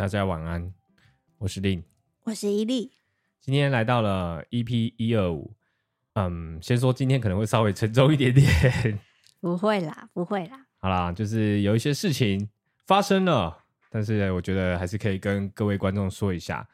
[0.00, 0.72] 大家晚安，
[1.36, 1.84] 我是令，
[2.24, 2.90] 我是伊利，
[3.38, 5.54] 今天来到了 EP 一二五，
[6.14, 8.48] 嗯，先说今天可能会稍微沉重一点点，
[9.42, 12.48] 不会啦，不会啦，好啦，就是有一些事情
[12.86, 16.66] 发生了，但是我觉得还是可以跟各位观众说一下，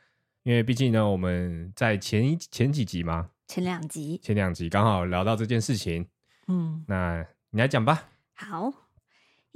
[0.44, 6.06] 因为毕竟呢，我们在前一前几集嘛，前两集，前两集刚好聊到这件事情，
[6.46, 8.85] 嗯，那你来讲吧，好。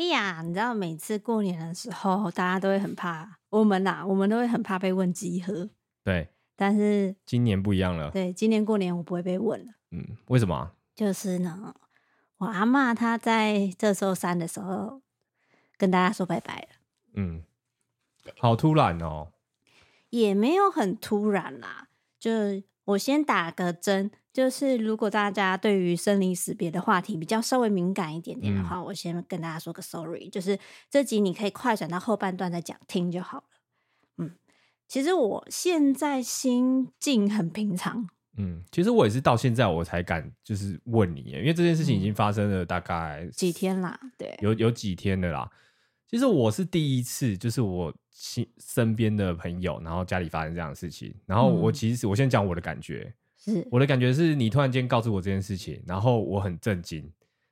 [0.00, 5.68] 哎呀，你知道每次过年的时候，大家都会很怕我们呐，我们都会很怕被问集合。
[6.02, 8.10] 对，但是今年不一样了。
[8.10, 9.74] 对，今年过年我不会被问了。
[9.90, 10.72] 嗯，为什么？
[10.94, 11.74] 就是呢，
[12.38, 15.02] 我阿妈她在这周三的时候
[15.76, 16.68] 跟大家说拜拜了。
[17.12, 17.42] 嗯，
[18.38, 19.32] 好突然哦。
[20.08, 22.30] 也没有很突然啦，就
[22.84, 24.10] 我先打个针。
[24.32, 30.28] 就是如果大家对于生离死别的话题比较稍微敏感一点点的话，嗯、我先跟大家说个 sorry。
[30.28, 33.44] 就是这集你可以快转到后半段再讲听就好了。
[34.18, 34.36] 嗯，
[34.86, 38.08] 其实我现在心境很平常。
[38.38, 45.50] 嗯，其实我也是到现在我才敢就是问你，因为这件事情已经发生了大概、嗯、几天啦，对，有有几天的啦。
[46.06, 53.12] 其实我是第一次，就是我亲身边的朋友，然后家里发生这样的事情，然后我其实、嗯、我先讲我的感觉。
[53.42, 53.66] 是。
[53.70, 57.10] 我的感觉是你突然间告诉我这件事情，然后我很震惊，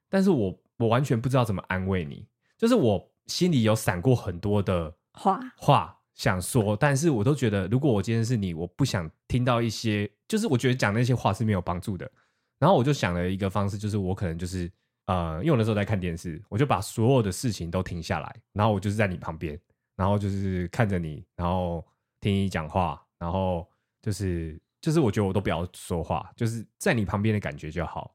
[0.08, 5.40] 但是我我完全不知道怎么安慰你，就是我心里有闪过很多的话。
[5.56, 12.10] 话想说，但是我都觉得如果我今天是你，我不想听到一些，就是我觉得讲那些话是没有帮助的，
[12.58, 14.70] 然后我就想了一个方式，就是我可能就是
[15.06, 19.58] 呃，因为我那时候在看电视，我就把所有的事情都停下来，然后我就是在你旁边，
[19.96, 21.86] 然后就是看着你，然后
[22.20, 23.66] 听你讲话，然后
[24.02, 24.60] 就是。
[24.80, 28.14] 就是我觉得我都不要说话，就是在你旁边的感觉就好。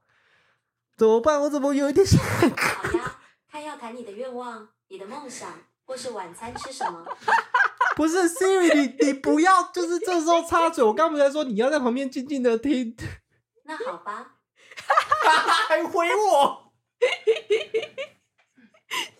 [0.97, 1.41] 怎么办？
[1.41, 2.19] 我怎么有一点想？
[2.23, 3.19] 好呀，
[3.49, 5.49] 看要谈你的愿望、你的梦想，
[5.85, 7.05] 或是晚餐吃什么？
[7.95, 10.83] 不是，Siri，你你不要，就是这时候插嘴。
[10.83, 12.95] 我刚不是在说你要在旁边静静的听。
[13.65, 14.37] 那好吧，
[15.67, 16.73] 还回我，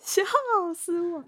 [0.00, 0.22] 笑
[0.74, 1.24] 死我。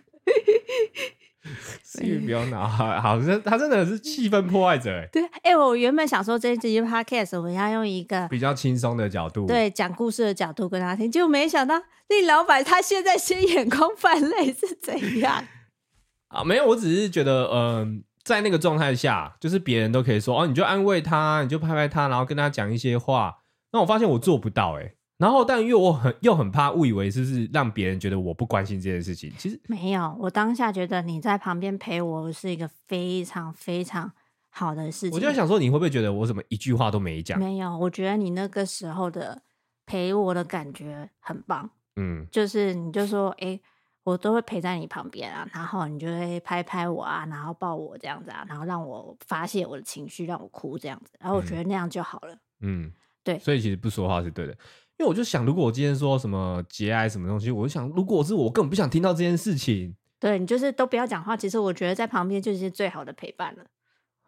[1.82, 2.66] 所以不要拿，
[3.00, 5.08] 好像他真的是气氛破坏者哎。
[5.12, 15.44] 对，哎、欸，我原本想说这一集 podcast 我要用一个比较轻松的角度，对，讲故事的角度跟他听，结果没想到那老板他现在先眼眶泛泪是怎样
[16.28, 16.42] 啊？
[16.44, 17.86] 没有，我只是觉得，嗯、呃，
[18.24, 23.36] 在那个状态下，就是别人都可以说哦，你就安慰他，你就拍拍他，然后跟他讲一些话。
[23.72, 24.95] 那我发现我做不到哎。
[25.18, 29.32] 然后，但因为我很又很怕误以为是不是让别人觉得我不关心这件事情。
[29.38, 34.12] 其实没有，我当下觉得你在旁边陪我是一个非常非常
[34.50, 35.12] 好的事情。
[35.12, 37.38] 我就在想说，你会不会觉得我怎么一句话都没讲？
[37.38, 39.40] 没有，我觉得你那个时候的
[39.86, 41.70] 陪我的感觉很棒。
[41.96, 43.58] 嗯，就是你就说，哎，
[44.04, 51.12] 我都会陪在你旁边啊，然后你就会拍拍我啊，然后抱我这样子啊，然后让我发泄我的情绪，让我哭这样子。
[51.18, 52.36] 然后我觉得那样就好了。
[52.60, 52.92] 嗯，
[53.24, 53.38] 对。
[53.38, 54.54] 所以其实不说话是对的。
[54.98, 59.94] 因为我就想，如果我今天说什么节哀什么东西，我就想，如果是我，我根本不想听到这件事情。
[60.18, 61.36] 对，你就是都不要讲话。
[61.36, 63.66] 其实我觉得在旁边就是最好的陪伴了，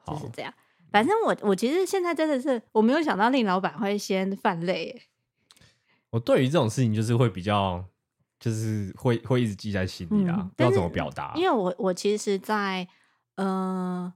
[0.06, 0.52] 就是这样。
[0.92, 5.02] 反正我我其实现在真的是我没有想到令老板会先犯累。
[6.10, 7.82] 我对于这种事情就是会比较，
[8.38, 11.32] 就是会会一直记在心里啊，嗯、不知道怎么表达。
[11.34, 12.86] 因为我我其实在，
[13.34, 14.12] 在呃，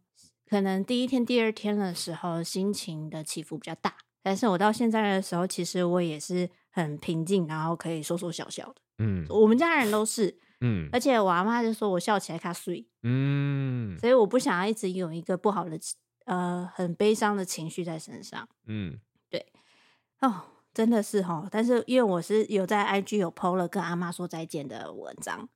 [0.49, 3.95] 可能第一天、第二天的时候，心情的起伏比较大。
[4.23, 8.77] 但是我到现在的时候，其实我也是很平静，然后可以说说笑笑的。
[8.99, 15.77] 嗯，我们家人都是，嗯，而且我阿妈就说我笑起来卡碎，嗯，所以我不想要一直有一个不好的
[16.27, 18.49] 呃很悲伤的情绪在身上。
[18.67, 19.45] 嗯，对，
[20.21, 20.43] 哦，
[20.73, 21.49] 真的是哦。
[21.51, 25.49] 但是因为我是有在 IG 有 PO 了跟阿妈说再见的文章，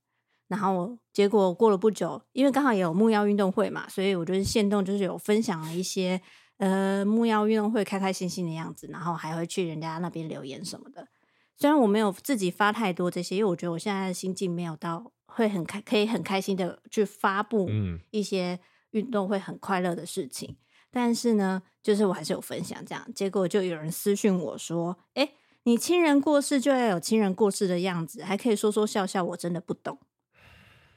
[0.49, 6.21] 然后结果过了不久，因为刚好也有木曜运动会嘛，所以我就是现动就是有分享了一些。
[6.59, 11.07] 呃，木曜运动会开开心心的样子，然后还会去人家那边留言什么的。
[11.55, 17.69] 虽然我没有自己发太多这些，因为我觉得我现在的心境没有到会很开，可以很开心的去发布
[18.11, 18.59] 一些
[18.93, 20.51] 运动会很快乐的事情。
[20.51, 20.57] 嗯、
[20.91, 23.07] 但是呢，就是我还是有分享这样。
[23.15, 25.31] 结果就有人私讯我说：“哎，
[25.65, 29.99] 你亲人过世就要有亲人过世的样子，还可以说说笑笑。”我真的不懂。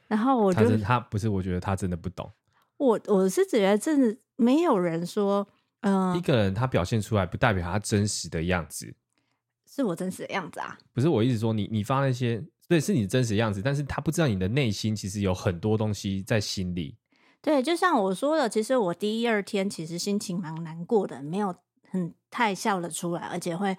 [0.08, 2.32] 然后我就他，他不是，我觉得他真的不懂。
[2.78, 4.18] 我我是觉得真的。
[4.40, 5.46] 没有人说，
[5.82, 8.96] 嗯、呃，一个人他表现出来不代表他真实的样子，
[9.70, 10.78] 是我真实的样子啊。
[10.94, 16.96] 不是我一直说你，你发那些，对，是你真实的样子，但是他不知道你的内心其实有很多东西在心里。
[17.42, 21.56] 对，就像我说的，其实我第一二天其实心情蛮难过的，没有
[21.90, 23.78] 很太笑了出来，而且会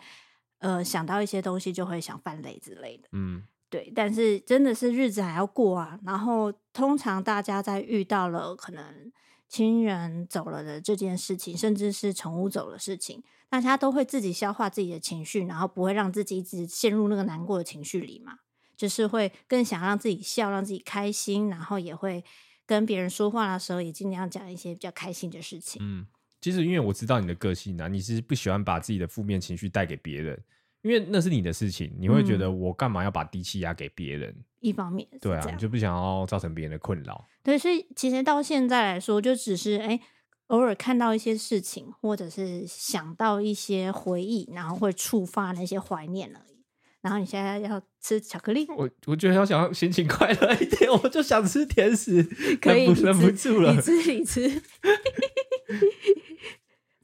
[0.59, 3.09] 呃想到一些东西就会想犯泪之类的。
[3.12, 5.99] 嗯，对，但是真的是日子还要过啊。
[6.05, 9.12] 然后通常大家在遇到了可能
[9.50, 18.38] 亲人走了的这件事情，甚至是宠物走的事情，大家都会自己消化自己的情绪，然后不会让自己一直陷入那个难过的情绪里嘛。
[18.76, 22.25] 就是会更想让自己笑，让自己开心，然后也会
[22.64, 25.82] 跟别人说话的时候也尽量讲一些比较开心的事情。
[25.85, 26.06] 嗯，
[26.41, 30.43] 其实因为我知道你的个性啊，你是不喜欢把自己的负面情绪带给别人。
[30.82, 34.31] 因为那是你的事情，你会觉得我干嘛要把低气压给别人？
[34.31, 37.27] 嗯，一方面，对啊，你就不想要造成别人的困扰。
[37.43, 40.00] 对，所以其实到现在来说，就只是哎，
[40.47, 46.65] 偶尔看到一些事情，或者是想到一些回忆，然后会触发那些怀念而已。
[47.03, 52.23] 然后你现在要吃巧克力，我我觉得要想要心情快乐一点， 我就想吃甜食，
[52.61, 54.49] 可以忍不住了，你吃你吃。
[54.49, 54.62] 你 吃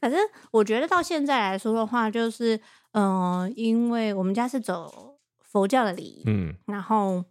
[0.01, 0.21] 反正
[0.51, 2.59] 我觉得到现在来说的话，就是。
[2.97, 7.23] 嗯、呃，因为我们家是走佛教的礼仪，嗯，然后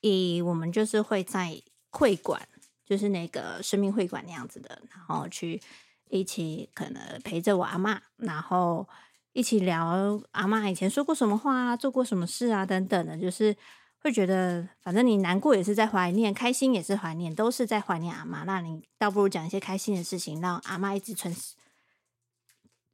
[0.00, 1.60] 以我们就是会在
[1.90, 2.40] 会馆，
[2.86, 5.60] 就是那个生命会馆那样子的，然后去
[6.08, 8.88] 一起可能陪着我阿妈，然后
[9.32, 13.56] 一起聊阿妈以前说过什么话啊，做过什么事啊等等的，就是
[13.98, 18.44] 会觉得反正你难过也是在怀念，开心也是怀念，都是在怀念阿妈。
[18.44, 21.34] 那你倒不如讲一些开心的事情，让阿妈一直存。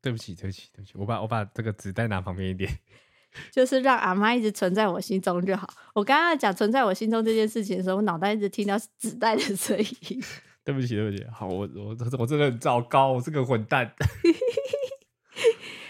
[0.09, 2.79] 对不起，对不起，对不起，我把我把这个纸袋拿旁边一点，
[3.53, 5.69] 就是让阿妈一直存在我心中就好。
[5.95, 10.23] 我刚刚讲存在我心中这件事情的时候，我脑袋一直听到纸袋的声音。
[10.65, 13.95] 对不起，对不起，好，我我我真的很糟糕，我是个混蛋。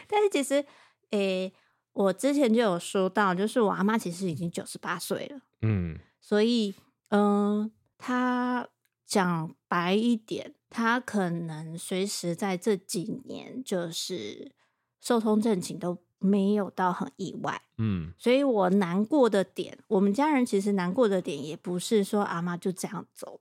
[0.08, 0.64] 但是其实，
[1.10, 1.52] 诶，
[1.92, 6.74] 我之前就有说到，就是我阿妈其实已经九十八岁了，嗯，所以，
[7.10, 8.68] 嗯、呃，她
[9.06, 10.54] 讲白一点。
[10.70, 14.52] 他可能随时在这几年就是
[15.00, 23.40] 寿终正寝都没有到很意外，嗯，所以我难过的点，我们家人其实难过的点也不是说阿妈就这样走，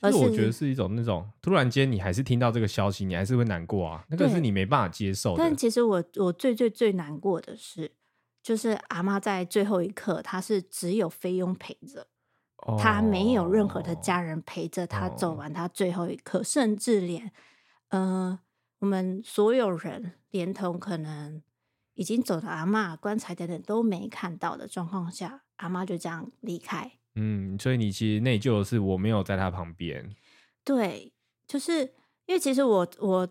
[0.00, 5.42] 而是我觉得是一种那种突然间你还是听到这个消息，你还是会难过啊，那个是你没办法接受的。
[5.42, 7.90] 但其实我我最最最难过的是，
[8.42, 12.06] 就是阿妈在最后一刻，她是只有菲佣陪着。
[12.78, 16.46] 他没有任何的家人陪着他走完他最后一刻，oh.
[16.46, 17.32] 甚至连，
[17.88, 18.38] 呃，
[18.80, 21.42] 我们所有人连同可能
[21.94, 26.92] 已经走的阿妈、棺材等等都没看到的状况下，阿妈就这样离开。
[27.14, 30.14] 嗯，所以你其实内疚的是我没有在他旁边。
[30.62, 31.12] 对，
[31.46, 31.80] 就是
[32.26, 33.28] 因为其实我我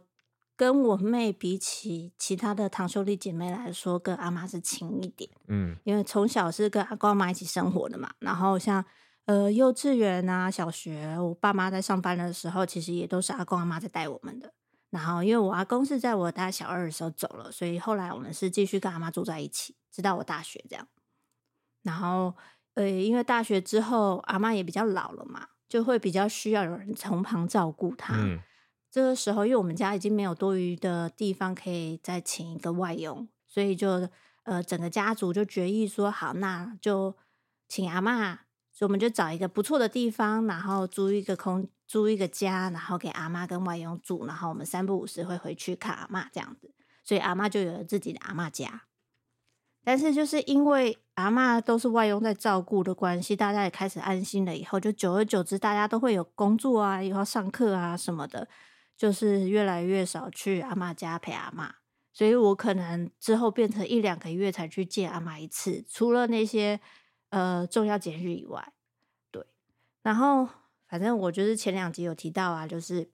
[0.55, 5.29] 跟我妹比起其他的堂兄弟姐妹来说，跟阿妈是亲一点。
[5.47, 8.83] 嗯，因为从小是跟阿公阿妈一起生活的嘛，然后像。
[9.29, 14.51] 呃，幼稚园啊，小学，我爸妈在上班的时候，其实也都是阿公阿妈在带我们的。
[14.89, 20.87] 然后，因为我阿公是在我大小二的时候走了，所以后来我们是继续跟阿妈住在一起，直到我大学这样。
[21.83, 22.33] 然后，
[22.73, 28.15] 呃，因为大学之后阿妈也比较老了嘛，就会比较需要有人从旁照顾她。
[28.17, 28.39] 嗯。
[28.89, 34.09] 这个时候，因为我们家已经没有多余的地方可以再请一个外佣，所以就
[34.41, 37.15] 呃，整个家族就决议说，好，那就
[37.67, 38.39] 请阿妈。
[38.79, 46.73] 所以我们就找一个不错的地方，然后租一个空，租一个家，然后给阿妈跟外佣住，然后我们三不五时会回去看阿妈这样子。
[47.03, 48.83] 所以阿妈就有了自己的阿妈家。
[49.83, 54.55] 但是就是因为阿妈都是外佣在照顾的关系，大家也开始安心了。
[54.55, 58.47] 以后就久而久之，大家都会有工作啊，以后上课啊什么的，
[58.95, 61.75] 就是越来越少去阿妈家陪阿妈。
[62.13, 66.79] 所以我可能之后变成一两个月才去见阿妈一次，除了那些。
[67.29, 68.73] 呃，重要节日以外，
[69.29, 69.45] 对，
[70.01, 70.49] 然后
[70.87, 73.11] 反正我就是前两集有提到啊，就是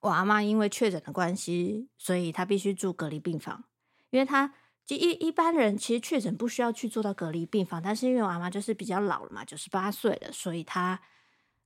[0.00, 3.64] 我阿妈因为确诊的关系，所以她必须住隔离病房。
[4.10, 11.00] 因为她就一一般人其实确诊不需要去住到隔离病房，但是因为我阿妈就是比较老了嘛，九十八岁了，所以她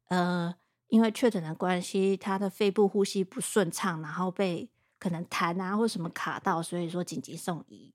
[0.08, 0.54] 呃
[0.88, 7.92] 因为确诊的关系，她的肺部呼吸不顺畅，然后被可能痰啊或什么卡到，所以说紧急送医。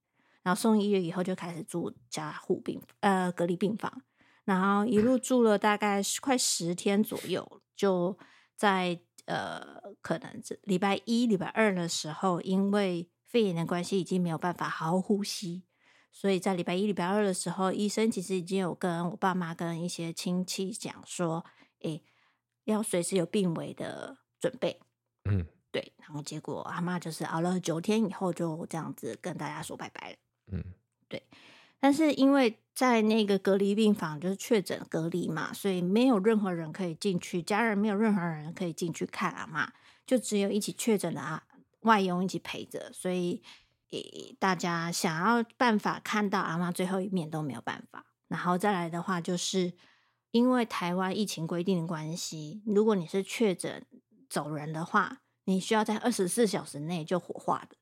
[0.47, 4.01] 然后送医院以后就开始住加护病呃隔离病房，
[4.45, 8.17] 然后一路住了大概快十天左右，就
[8.55, 15.65] 在呃可能这礼拜一礼拜二的时候，因为肺炎的关系已经没有办法好好呼吸，
[16.13, 21.43] 所以在礼拜一礼拜二的时候，医生其实已经有跟我爸妈跟一些亲戚讲说，
[21.81, 22.01] 诶
[22.63, 24.79] 要随时有病危的准备，
[25.25, 30.17] 嗯，对，然后结果阿妈就是熬了九天以后就这样子跟大家说拜拜了。
[30.51, 30.63] 嗯，
[31.07, 31.23] 对，
[31.79, 39.67] 但是因为在那个隔离病房就是确诊隔离嘛，所以没有任何人可以进去，家人没有任何人可以进去看阿嬷，
[40.05, 41.43] 就只有一起确诊的啊
[41.81, 43.41] 外佣一起陪着，所以
[44.39, 48.05] 大家想要办法看到阿妈最后一面都没有办法。
[48.27, 49.73] 然后再来的话，就是
[50.31, 53.85] 因为台湾疫情规定的关系，如果你是确诊
[54.29, 57.77] 走人的话，你需要在二十四小时内就火化的。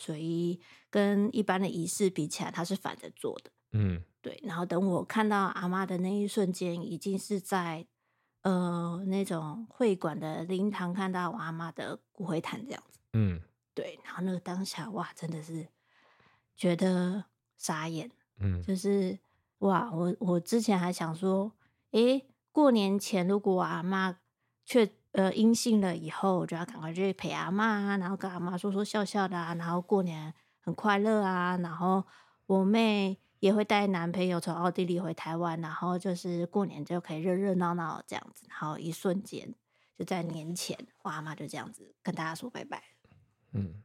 [0.00, 3.50] 嗯，所以跟一般的仪式比起来，它是反着做的。
[3.72, 4.40] 嗯，对。
[4.42, 7.86] 然后等我看到阿妈的那一瞬间，已经是在
[8.42, 12.98] 呃那种会馆的灵堂看到我阿妈的骨灰坛这样子。
[13.12, 13.40] 嗯，
[13.74, 14.00] 对。
[14.04, 15.68] 然后那个当下，哇，真的是
[16.56, 17.24] 觉得
[17.56, 18.10] 傻眼。
[18.38, 19.18] 嗯，就是。
[19.60, 21.52] 哇，我我之前还想说，
[21.90, 24.18] 诶，过年前如果我阿妈
[24.64, 32.04] 确呃阴性了以后，我就要赶快去陪阿妈啊，然后跟阿妈说说笑笑的啊，然后过年很快乐啊，然后
[32.46, 39.54] 我妹也会带男朋友从奥地利回台湾，然后就是过年就可以热热闹闹这样子，然后一瞬间
[39.98, 42.82] 就在年前，我阿妈就这样子跟大家说拜拜。
[43.52, 43.82] 嗯，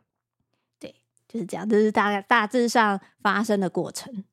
[0.80, 0.96] 对，
[1.28, 4.24] 就是这样，这是大概大致上发生的过程。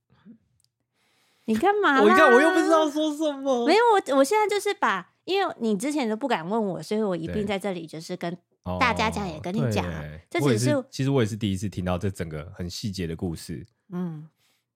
[1.44, 2.00] 你干嘛？
[2.00, 3.66] 我一看我又不知道说什么。
[3.66, 8.36] 没有，我我现在就是把，因为你之前都不敢问我，所以我一并在这里就是跟
[8.80, 9.86] 大家讲，也跟你讲。
[9.86, 13.66] 哦、这只是，是其实我也是第一次听到这整个很细节的故事。
[13.90, 14.28] 嗯，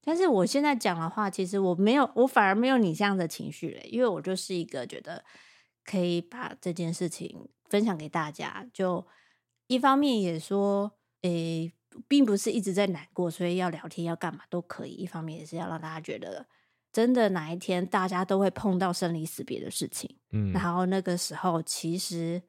[0.03, 5.25] 但是我现在讲的话，其实我没有，我反而没有你这样的情绪嘞，因为我就是一个觉得
[5.85, 9.05] 可以把这件事情分享给大家，就
[9.67, 11.73] 一方面也说，诶，
[12.07, 14.93] 并不是一直在难过，所以要聊天要干嘛都可以。
[14.93, 16.47] 一方面也是要让大家觉得。
[16.97, 22.41] 真的哪一天大家都会碰到生离死别的事情，嗯，然后那个时候其实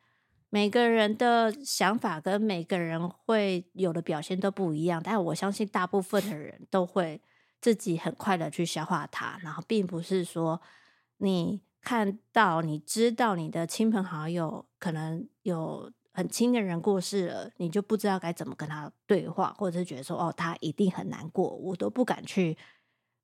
[0.49, 7.21] 每个人的想法跟每个人会有的表现都不一样，但我相信大部分的人都会
[7.59, 10.61] 自己很快的去消化它，然后并不是说
[11.17, 22.57] 你看到你知道你的亲朋好友可能有很亲的人过世了，你就不知道该怎么跟他对话，或者是觉得说哦他一定很难过，我都不敢去。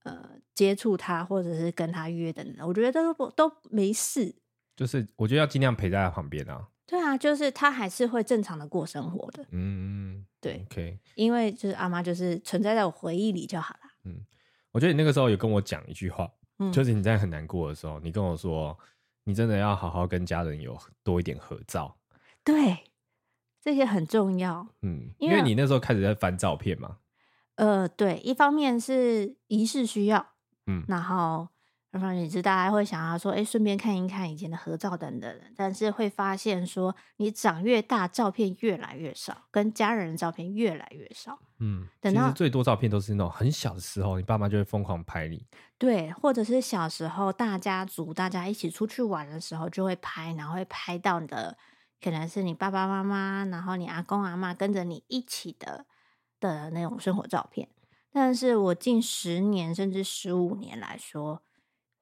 [0.03, 4.35] 呃，接触他或者是跟他约的人，我觉得都不都没事。
[4.75, 6.69] 就是我觉得要尽量陪在他旁边啊。
[6.85, 9.45] 对啊，就是他还是会正常的过生活的。
[9.51, 10.99] 嗯，对，OK。
[11.15, 13.79] 因为就是阿妈就是存在在我回忆里就好了。
[14.03, 14.25] 嗯，
[14.71, 16.29] 我觉得你那个时候有跟我讲一句话，
[16.59, 18.77] 嗯，就是你在很难过的时候，你跟我说，
[19.23, 21.97] 你真的要好好跟家人有多一点合照。
[22.43, 22.91] 对，
[23.61, 24.67] 这些很重要。
[24.81, 26.97] 嗯，因为你那时候开始在翻照片嘛。
[27.55, 30.25] 呃，对，一方面是仪式需要，
[30.65, 31.47] 嗯，然后
[31.91, 45.45] 二方面是大家会想要说，哎，顺便看一看以前的合照等等，但是会发现说，你长越大，照片越来越少，跟家人的照片越来越少，嗯，等到最多照片都是那种很小的时候，你爸妈就会疯狂拍你，
[45.77, 51.55] 对，或者是小时候大家族大家一起出去玩的时候就会拍，然后会拍到你的
[52.01, 55.85] 可能是你爸爸妈妈，然后你阿公阿妈跟着你一起的。
[56.51, 57.69] 的那种生活照片，
[58.11, 61.41] 但是我近十年甚至十五年来说，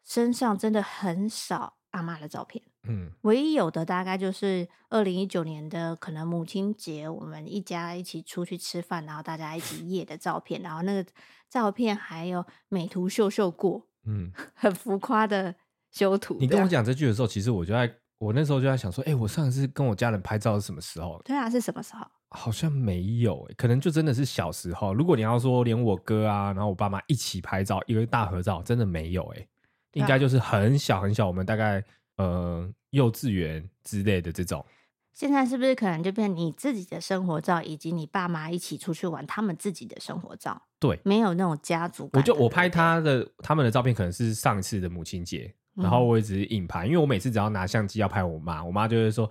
[0.03, 2.63] 身上真的很少阿妈的照片。
[2.87, 11.07] 嗯，唯一有的大概就是二零一九年的可能母亲节，我们一家一起出去吃饭，然后大家一起夜的照片，然后那个
[11.47, 15.53] 照片还有美图秀秀过，嗯，很浮夸的
[15.91, 16.37] 修图。
[16.39, 21.21] 你跟我讲这句的时候，其实我就在我那时候就在想说，哎、欸，我上一次跟我家人拍照是什么时候？
[21.23, 22.05] 对啊，是什么时候？
[22.31, 24.93] 好像没有、欸，可能就真的是小时候。
[24.93, 29.47] 如果你要说连我哥啊，然后我爸妈一起拍照，一个大合照，真的没有、欸，哎，
[29.93, 31.83] 应该就是很小很小，我们大概
[32.15, 34.65] 呃幼稚园之类的这种。
[35.13, 40.59] 现在是不是可能就变成你自己的生活照，以及你爸妈一起出去玩他们自己的生活照？
[40.79, 42.21] 对，没有那种家族感。
[42.21, 49.29] 我就我拍他的他们的照片，可能是上一次的母亲节，然后我一直硬拍，因为我每次只要拿相机要拍我妈，我妈就会说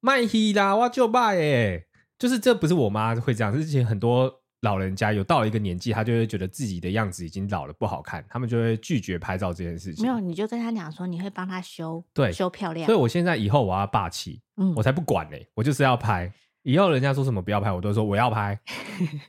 [0.00, 1.84] 卖戏啦，我就卖哎。
[2.20, 10.04] 就是这不是我妈会这样，之前很多老人家有到了一个年纪，他就会觉得自己的样子已经老了不好看，他们就会拒绝拍照这件事情。
[10.04, 12.84] 没有，你就跟他讲说你会帮他修，对，修漂亮。
[12.84, 16.30] 所以我现在以后我要霸气，嗯，我才不管呢、欸，我就是要拍。
[16.62, 18.60] 以后人家说什么不要拍，我都说我要拍，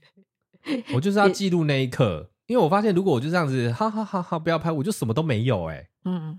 [0.94, 2.30] 我就是要记录那一刻。
[2.48, 6.38] 因为我发现如果我就这样子，哈哈哈哈，不要拍，我就什么都没有哎、欸，嗯，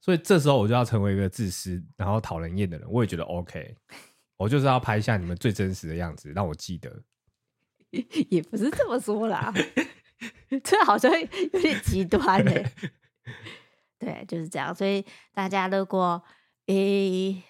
[0.00, 3.74] 所以这时候我就要成为一个自私然后讨人厌的人，我也觉得 OK。
[4.38, 7.02] 我就是要拍一下你们最真实的样子，让我记得。
[8.30, 9.52] 也不是这么说啦，
[10.64, 12.52] 这好像有点极端呢。
[13.98, 14.74] 对，就是这样。
[14.74, 16.22] 所以大家如果
[16.66, 17.42] 诶、欸，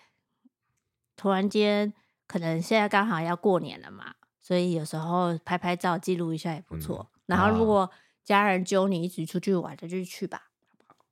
[1.16, 1.92] 突然间
[2.26, 7.21] 可能现在刚好要过年了嘛，所以有时候拍拍照记录一下也不错、嗯。
[7.26, 7.90] 然后如果
[8.25, 10.50] 家人揪你一起出去玩，就去吧，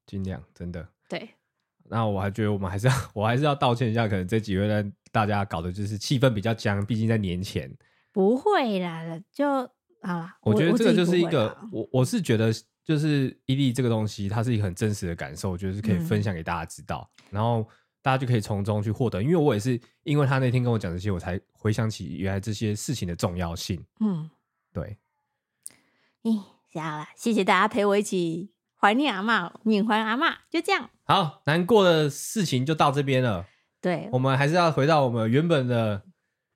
[0.06, 0.88] 尽量真的。
[1.09, 1.30] 对。
[1.88, 7.75] 那我还觉得我们还是要，我还是要道歉一下，可能这几位呢，大家搞的就是气氛比较僵，毕竟在年前。
[8.12, 9.46] 不会啦，就
[10.02, 12.52] 好啦，我觉得这个就是一个，我我，我是觉得
[12.85, 17.66] 就是伊利这个东西，它是一个很真实的感受，我觉得是可以分享给大家知道，嗯、然后
[18.02, 19.23] 大家就可以从中去获得。
[19.23, 23.82] 因为我也是因为他那天跟我讲这些，我才回想起原来这些事情的重要性。
[24.00, 24.28] 嗯，
[24.70, 24.99] 对。
[26.23, 26.38] 咦，
[26.75, 30.90] 好了，谢谢大家陪我一起怀念阿嬷，缅怀阿嬷，就这样。
[31.04, 33.46] 好，难过的事情就到这边了。
[33.86, 36.02] 对，我们还是要回到我们原本的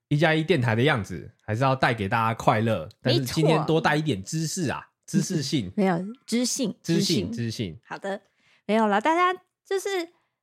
[0.08, 2.88] 一加一电台的样子，还是要带给大家快乐。
[3.00, 4.84] 但是今天多带一点知识啊。
[5.06, 5.96] 知识性 没有
[6.26, 7.78] 知性，知性知性。
[7.84, 8.20] 好的，
[8.66, 9.00] 没有了。
[9.00, 9.32] 大家
[9.64, 9.88] 就是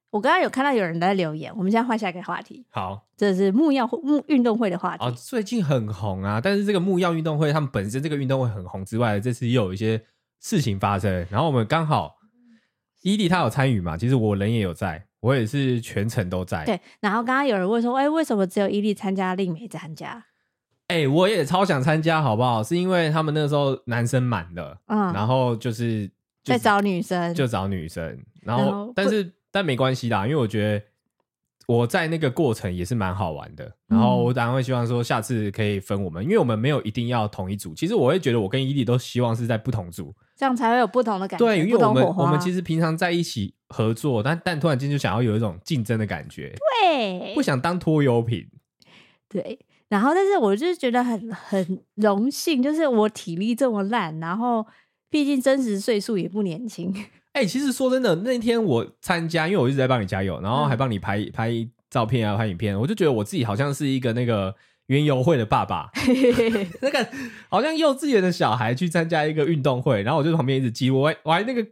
[0.10, 2.66] 我刚刚有看到有人在留言，我们现在换下一个话题。
[2.70, 5.04] 好，这是木曜木运动会的话题。
[5.04, 6.40] 哦，最近很红啊！
[6.42, 10.02] 但是这个木曜运动会，他们本身这个运动会很红之外，这次又有一些
[10.42, 11.26] 事情发生。
[11.30, 12.18] 然后我们刚好
[13.04, 13.96] 伊利他有参与嘛？
[13.96, 16.66] 其实我人也有在，我也是全程都在。
[16.66, 16.80] 对。
[17.00, 20.26] 然后刚刚有人问说，哎，为什么只有伊利参加，令没参加？
[20.88, 22.64] 哎、欸，我也超想参加，好不好？
[22.64, 26.10] 是因为他们那个时候男生满了，嗯，然后就是
[26.46, 30.86] 在找女生，就找女生，然后，然后但是但没关系啦，因为我觉得
[31.68, 33.72] 我在那个过程也是蛮好玩的。
[33.88, 37.76] 然后我当然会希望说下次可以分我们，因为我们没有一定要同一组。
[37.76, 41.46] 其实我会觉得我跟伊利都希望是在不同组，这样才会有不同的感觉。
[41.46, 48.48] 对，因为我们我们其实平常在一起合作，但但突然间就想要有一种竞争的感觉，对，不想当拖油瓶，
[49.30, 49.60] 对。
[49.90, 54.68] 然后，但是我就是觉得很很荣幸，就是我体力这么烂，然后
[55.10, 56.94] 毕竟真实岁数也不年轻。
[57.38, 64.56] 哎、欸，其实说真的，那天我参加，因为我一直在帮你加油，然后还帮你拍、嗯、拍照片啊，拍影片，我就觉得我自己好像是一个那个
[64.88, 65.92] 园游会的爸爸，
[66.82, 67.08] 那个
[67.48, 71.64] 好像幼稚园的小孩去参加一个运动会，然后我就旁边一直记，我还我还那个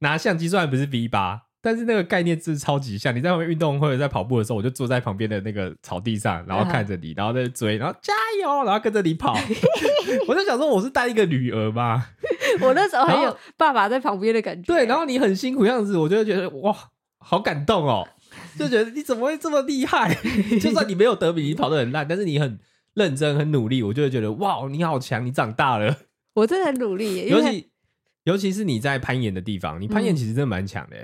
[0.00, 1.42] 拿相机，虽然不是 V 八。
[1.62, 9.32] 但是那个概念是超级像，你在外面运动或者在跑步的时候，我就坐在旁边的那个草地上，然后看着你，然后在追，然后加油，然后跟着你跑。
[10.26, 12.04] 我就想说，我是带一个女儿吗？
[12.60, 14.66] 我那时候还有爸爸在旁边的感觉。
[14.66, 16.76] 对，然后你很辛苦样子，我就会觉得哇，
[17.18, 18.08] 好感动哦，
[18.58, 20.12] 就觉得你怎么会这么厉害？
[20.60, 22.58] 就算你没有得比，你跑得很烂，但是你很
[22.94, 25.96] 认真、很努力，我就会觉得哇，你好强，你长大了。
[26.34, 27.70] 我真的很努力，尤其
[28.24, 30.96] 尤其是你在攀岩的地方，你攀岩其实真的蛮强的。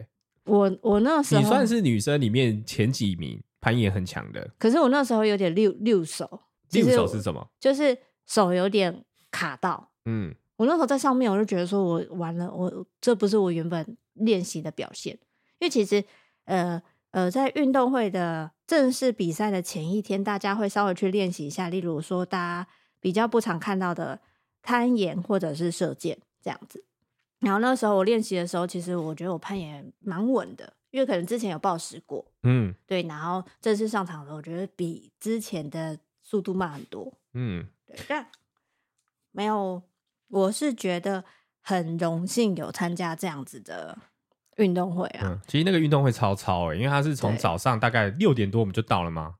[0.49, 6.41] 我我那时候你算是女生里面前几名攀岩很强的，可是我那时候有点六六手。
[6.71, 7.49] 六手是什么？
[7.59, 9.91] 就是手有点卡到。
[10.05, 15.19] 嗯，我那时候在上面，我就觉得说我完了，我这不是我原本练习的表现。
[15.61, 16.05] 因为其实
[16.45, 16.83] 呃
[17.13, 22.69] 呃，在运动会的正式比赛的前一天，大家会稍微去练习一下，例如说大家
[23.01, 24.21] 比较不常看到的
[24.63, 26.85] 攀岩或者是射箭这样子。
[27.41, 33.03] 然后那时候我练习的时候，其实我觉得我攀岩蛮稳的，因为可能之前有暴食过，嗯，对。
[33.05, 37.97] 然后正式上场的时候，我觉得比之前的速度慢很多，嗯，对。
[38.09, 38.27] 但
[39.31, 39.81] 没有，
[40.29, 41.25] 我是觉得
[41.61, 43.97] 很荣幸有参加这样子的
[44.57, 45.21] 运动会啊。
[45.27, 49.37] 嗯，其实那个运动会超超诶，因为它是从早上大概六点多我们就到了嘛。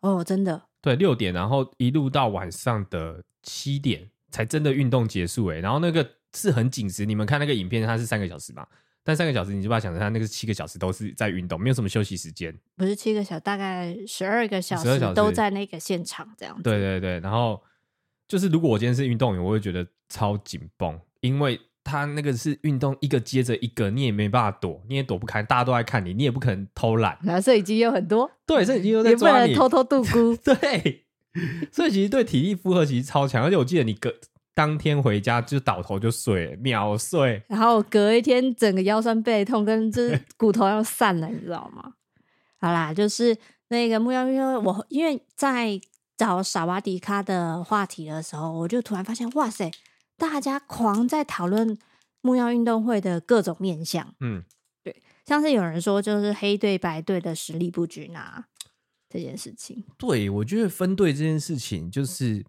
[0.00, 0.60] 哦，真的。
[0.80, 6.16] 对，六点，然后一路到晚上的七点才真的运动结束诶，然后那个。
[6.36, 8.66] 是很紧实，你们看那个影片，它是三个小时嘛？
[9.02, 12.52] 但三个小时，你就把它想成它那个七个小时都是在运动，没有什么休息时间。
[12.76, 16.62] 不是七个小时，大概十二个小时都在那个现场这样子。
[16.62, 17.62] 对对对，然后
[18.26, 27.16] 就是如果我今天是运动员，我会觉得超紧绷，因为他那个是运动一个接着一个，你也没办法躲，你也躲不开，大家都在看你，你也不可能偷懒。
[27.22, 30.36] 然后摄影机有很多，对，摄影机又在抓你，也不能偷偷度孤。
[30.42, 31.06] 对，
[31.70, 34.12] 所以其实对体力负荷其实超强，而且我记得你隔。
[34.56, 37.42] 当天回家就倒头就睡，秒睡。
[37.46, 41.92] 然后隔一天整个腰酸背痛，跟就是骨头要散了，你知道吗？
[42.58, 43.36] 好啦，就是
[43.68, 45.78] 那个木曜运动会，我因为在
[46.16, 49.70] 找萨瓦迪卡的话题的时候，我就突然发现，哇塞，
[50.16, 51.76] 大家狂在讨论
[52.22, 54.14] 木曜运动会的各种面向。
[54.20, 54.42] 嗯，
[54.82, 58.46] 对，像是有人说，就是黑队白队的实力不均啊，
[59.10, 59.84] 这件事情。
[59.98, 62.42] 对，我觉得分队这件事情，就是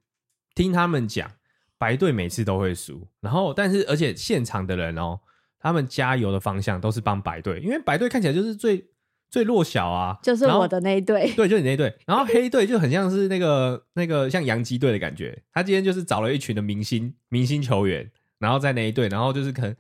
[0.56, 1.30] 听他们讲。
[1.78, 5.20] 白队每次都会输，然后但是而且现场的人哦，
[5.60, 8.84] 他们加油的方向都是帮白队，因为白队看起来就是最
[9.30, 11.94] 最弱小啊，就是我的那一队，对，就是你那一队。
[12.06, 18.10] 然后黑队就很像是那个那个像洋基队的感觉，他今天就是找了一群的明星明星球员，
[18.40, 19.76] 然后在那一队，然后就是可能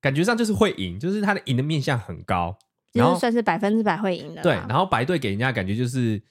[0.00, 2.58] 感觉上就是会赢，就是他的赢的面向很高，
[2.92, 4.42] 然后就是算是百分之百会赢的。
[4.42, 6.22] 对，然后白队给人家感觉就是。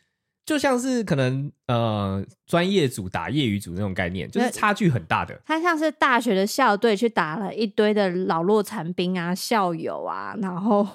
[0.48, 5.38] 就像是可能呃专业组打业余组那种概念，就是差距很大的。
[5.46, 10.88] 他像是大学的校队去打了一堆的老弱残兵啊、校友啊，然后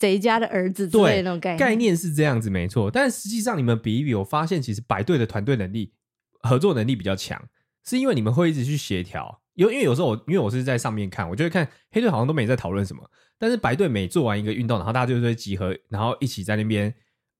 [0.00, 1.58] 谁家的儿子之类的那种概念。
[1.58, 5.92] 概念是这样子没错，但实际上你们比一比，我发现其实白队的团队能力、
[6.42, 7.40] 合作能力比较强，
[7.86, 9.40] 是因为你们会一直去协调。
[9.54, 16.92] 因为因为有时候我因为我是在上面看，我就会看黑队好像都没在讨论什么，但是白队每做完一个运动，然后大家就会集合，然后一起在那边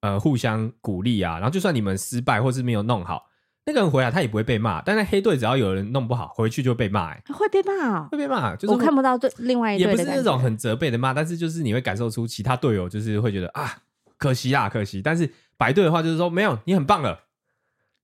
[0.07, 1.35] 呃互相鼓励啊。
[1.35, 3.27] 然后就算你们失败或是没有弄好，
[3.65, 4.81] 那个人回来他也不会被骂。
[4.83, 8.55] 但是黑队只要有人弄不好，回去就被骂、欸，会被骂、哦，会被骂。
[8.57, 13.79] 就是我看不到对另外一队也不是那种很责备的骂，但是就是你会感受出其他队友就是会觉得啊，
[14.17, 15.03] 可惜啊，可惜。
[15.03, 17.25] 但是白队的话就是说没有，你很棒了。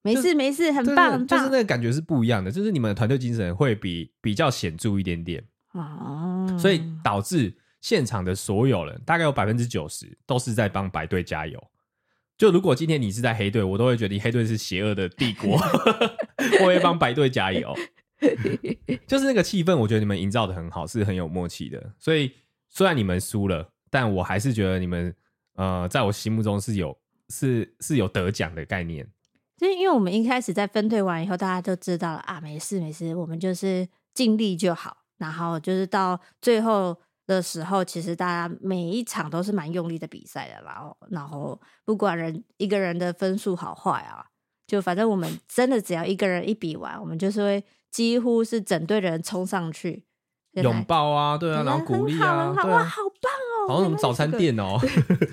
[0.04, 11.62] 没事没事，很棒很棒，就是那个感觉是不一样的，就是你们的团队精神会比比较显著一点点哦，所以导致现场的所有人大概有百分之九十都是在帮白队加油。
[12.36, 15.56] 就如果今天你是在黑队，我都会觉得黑队是邪恶的帝国，
[16.60, 17.74] 我会帮白队加油。
[19.06, 21.92] 就是那个气氛，我觉得你们营造的很好，是很有默契的。
[21.98, 22.32] 所以
[22.68, 25.14] 虽然你们输了，但我还是觉得你们
[25.54, 26.96] 呃，在我心目中是有
[27.28, 29.06] 是是有得奖的概念。
[29.56, 34.98] 就是因为我们一开始在分队完以后，大家都知道了啊，没事没事，我们就是尽力就好。
[35.18, 40.62] 然后就是到最后的时候，其实大家每一场都是蛮用力的比赛的。
[40.64, 44.26] 然后，然后不管人一个人的分数好坏啊，
[44.66, 50.04] 就反正我们真的只要一个人一比完，我们就是会几乎是整队的人冲上去
[50.52, 54.78] 拥抱啊，对啊，然后鼓励啊，对啊，哇，好棒哦，好像什么早餐店哦，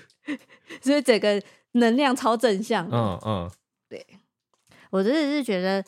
[0.82, 1.42] 所以整个
[1.74, 2.88] 能量超正向。
[2.92, 3.52] 嗯嗯。
[3.90, 4.06] 对，
[4.92, 5.84] 我真的是觉得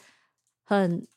[0.64, 1.08] 很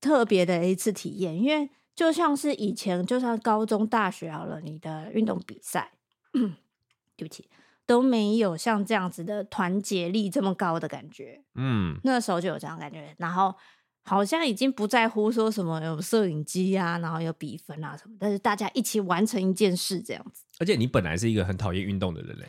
[0.00, 5.92] 特别的一次体验，因为就像是以前，就算高中、大学好了，你的运动比赛，
[7.16, 7.48] 对不起，
[7.86, 11.42] 都没有像这样子的团结力这么高的感觉。
[11.54, 13.54] 嗯，那时候就有这样感觉，然后
[14.02, 20.44] 好像已经不在乎说什么有摄影机啊，然后有比分啊什么，但是大家一起完成一件事这样子。
[20.58, 22.46] 而且你本来是一个很讨厌运动的人嘞，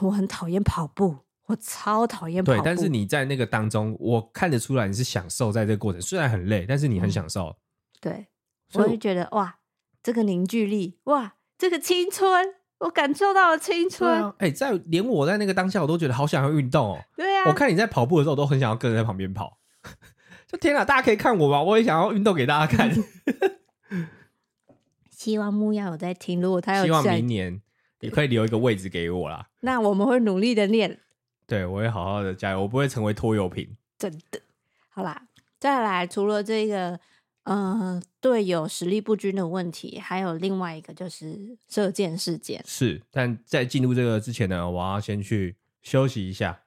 [0.00, 1.16] 我很讨厌跑步。
[1.46, 7.50] 我超讨厌跑步，对，但是你在那个当中，我看得出来你是享受在这个过程，虽然很累，但是你很享受。
[7.50, 7.56] 嗯、
[8.00, 8.26] 对，
[8.74, 9.58] 我就觉得哇，
[10.02, 14.10] 这个凝聚力，哇，这个青春，我感受到了青春。
[14.10, 16.98] 哎、啊欸，在连我在那个当下，我都觉得好想要运动哦。
[17.16, 19.58] 对啊，我看你在跑步的时候，我都很想要跟着在旁边跑。
[20.46, 21.62] 就天哪，大家可以看我吧？
[21.62, 22.90] 我也想要运动给大家看。
[25.10, 27.60] 希望木曜有在听，如果他有，希望明年
[28.00, 29.48] 也可以留一个位置给我啦。
[29.60, 31.00] 那我们会努力的练。
[31.46, 33.76] 对，我会好好的加油，我不会成为拖油瓶。
[33.98, 34.40] 真的，
[34.88, 35.22] 好啦，
[35.58, 37.00] 再来，除了这个，
[37.46, 42.60] 呃，队友实力不均的问题，还有另外一个就是射箭事件。
[42.66, 46.62] 是，但在进入这个之前呢，我要先去休息一下。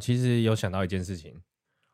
[0.00, 1.40] 其实有想到一件事情，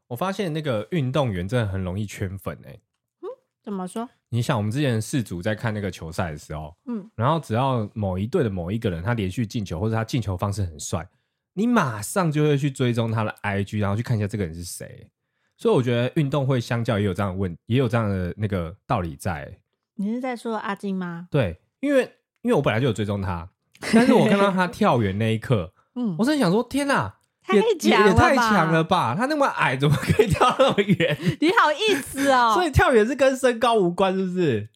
[0.06, 2.80] 我发现那个运动员真的很容易圈粉哎、欸。
[3.20, 3.28] 嗯，
[3.62, 4.08] 怎么说？
[4.28, 11.08] 你想，我们之前世足在看那个球赛的时候，嗯，然后只要某一队的某一个人他连续进球，或者他进球方式很帅，
[11.54, 15.10] 你马上就会去追踪他的 IG，然后去看一下这个人是谁。
[15.56, 19.60] 所以我觉得运动会相较也有这样的问，也有这样的那个道理在、欸。
[19.94, 21.28] 你是在说阿金吗？
[21.30, 22.02] 对，因为
[22.42, 23.48] 因为我本来就有追踪他，
[23.94, 29.14] 但是我看到他跳远那一刻， 嗯，我真的想说，天哪，太强了，也太强了吧！
[29.16, 31.16] 他那么矮，怎么可以跳那么远？
[31.40, 32.52] 你好意思哦？
[32.54, 34.68] 所以跳远是跟身高无关，是不是？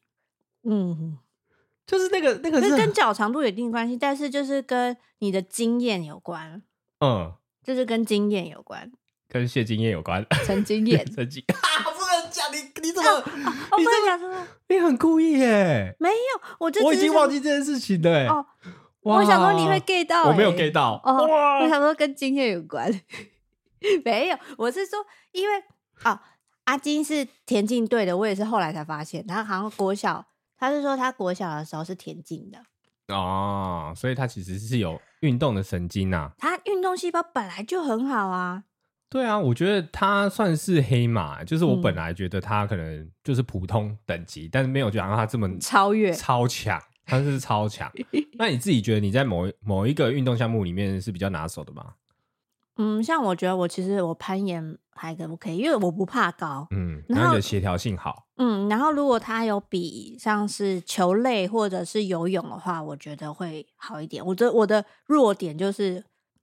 [0.65, 1.19] 嗯，
[1.87, 6.63] 就是那个那个是跟脚长度有一定关系，但是就是跟你的经验有关。
[7.01, 7.33] 嗯，
[7.65, 8.91] 就是跟经验有关。
[9.29, 13.09] 跟谢经验有关，陈经验， 陈经啊，不能讲你，你怎么？
[13.09, 14.45] 啊啊、我不能讲什么？
[14.69, 15.95] 你很故意耶？
[16.01, 18.27] 没有，我就我已经忘记这件事情了。
[18.29, 18.45] 哦，
[19.03, 21.01] 我想说你会 get 到，我没有 get 到。
[21.05, 21.27] 哦，
[21.63, 22.89] 我想说跟经验有关，
[24.05, 24.99] 没有，我是说，
[25.33, 25.57] 因为
[26.05, 26.19] 哦，
[26.65, 30.27] 阿金是田径队的，我也是后来才发现，他好像国小，
[30.59, 32.59] 他是说他国小的时候是田径的。
[33.15, 36.31] 哦，所以他其实是有运动的神经呐。
[36.39, 38.65] 他运动细胞本来就很好啊。
[39.09, 46.81] 对啊，我觉得他算是黑马，就是我本来觉得他可能就是普通等级，嗯、但是没有觉得他这么超越、超强，
[47.11, 47.91] 他是超强。
[48.39, 51.95] 那你自己觉得你在某某一个运动项目里面是比较拿手的吗？
[52.77, 64.25] 嗯，像我觉得我其实我攀岩还可不可以，因为我不怕高，嗯，然后你的协调性好，嗯，然后如果他有比像是球类或者是游泳的话，我觉得会好一点。
[64.25, 66.03] 我的我的弱点就是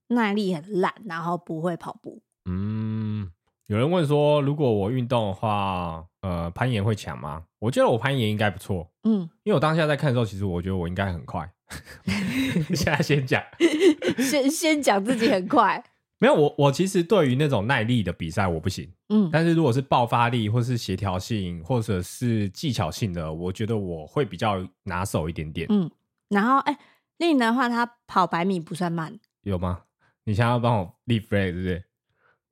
[0.09, 2.21] 耐力很烂，然后不会跑步。
[2.45, 3.31] 嗯，
[3.67, 7.43] 有人问说，如果我运动的话，呃，攀岩会强吗？
[7.59, 8.89] 我觉得我攀岩应该不错。
[9.03, 11.49] 嗯，因为我当下在看的时候，其实我觉得我应该很快。
[12.73, 13.43] 现在先讲，
[14.19, 15.83] 先先讲自己很快。
[16.19, 18.89] 没有，我我其实对于那种耐力的比赛我不行。
[19.09, 25.67] 嗯，但是如果是爆发力，或是协调性，或者是技巧性的，我觉得我会比较拿手一点点。
[25.69, 25.91] 嗯，
[26.29, 26.79] 然后哎，
[27.17, 29.81] 另的话，他跑百米不算慢，有吗？
[30.23, 31.83] 你想要帮我立 flag 对不对？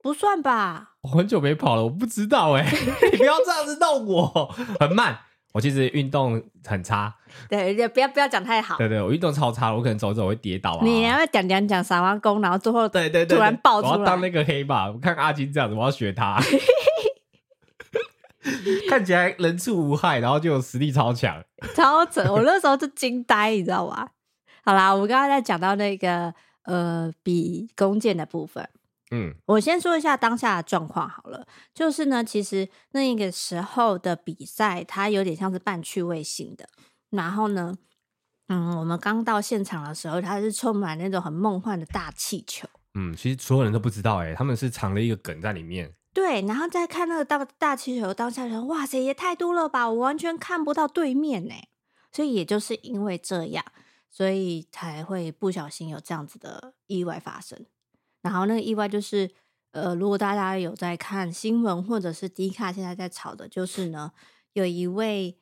[0.06, 2.70] 不算吧，我很久没跑了，我不知道哎、欸，
[3.10, 5.18] 你不要这样子弄我，很慢。
[5.52, 7.12] 我其实运动很差，
[7.48, 8.76] 对，不要不要讲太好。
[8.76, 10.80] 对对，我运动超差，我可能走走会跌倒啊。
[10.84, 14.88] 你要讲讲讲撒完功，然后最后对对对，突然爆出来，我要当那个黑马。
[14.88, 16.40] 我看阿金这样子，我要学他，
[18.88, 21.42] 看起来人畜无害，然后就有实力超强，
[21.74, 22.32] 超扯。
[22.32, 24.06] 我那时候就惊呆，你知道吗？
[24.64, 26.32] 好啦，我们刚刚在讲到那个
[26.64, 28.68] 呃比弓箭的部分。
[29.10, 31.46] 嗯，我先说一下当下的状况好了。
[31.72, 36.68] 就是呢，其实那个时候的比赛，它有点像是半趣味性的。
[37.10, 37.76] 然后呢，
[38.48, 42.68] 嗯，我们刚到现场的时候，它是充满那种很梦幻的大气球。
[42.94, 45.94] 嗯，其实所有人都不知道、欸，哎，他们是藏了一个梗在里面。
[46.12, 51.54] 对，然后再看那个大大气球，当下人，哇塞，也太多了吧，我完全看不到对面呢。
[52.10, 53.62] 所以也就是因为这样，
[54.10, 57.66] 所以才会不小心有这样子的意外发生。
[58.26, 59.30] 然后那个意外就是，
[59.70, 64.10] 呃，如果大家有在看新闻或者是迪卡现在在吵的，就是呢，
[64.52, 65.38] 有一位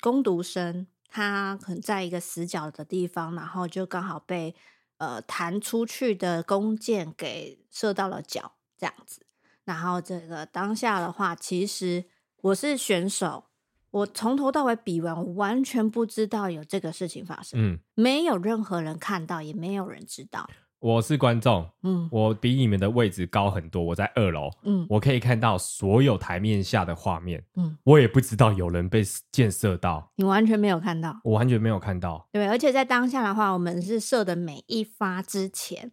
[0.00, 4.54] 工读生，他可能在一个死角的地方，然后就刚好被
[4.96, 9.26] 呃弹出去的弓箭给射到了脚，这样子。
[9.66, 12.06] 然后这个当下的话，其实
[12.40, 13.44] 我是选手，
[13.90, 20.48] 我从头到尾比完，我完全不知道有这个事情发生，嗯，没有任何人看到，也没有人知道。
[20.78, 35.90] 我是观众，嗯，我比你们的位置高很多，我在二楼，嗯，我可以看到所有台面下的画面，嗯，我也不知道有人被箭射到，你完全没有看到，我完全没有看到，对，而且在当下的话，我们是射的每一发之前，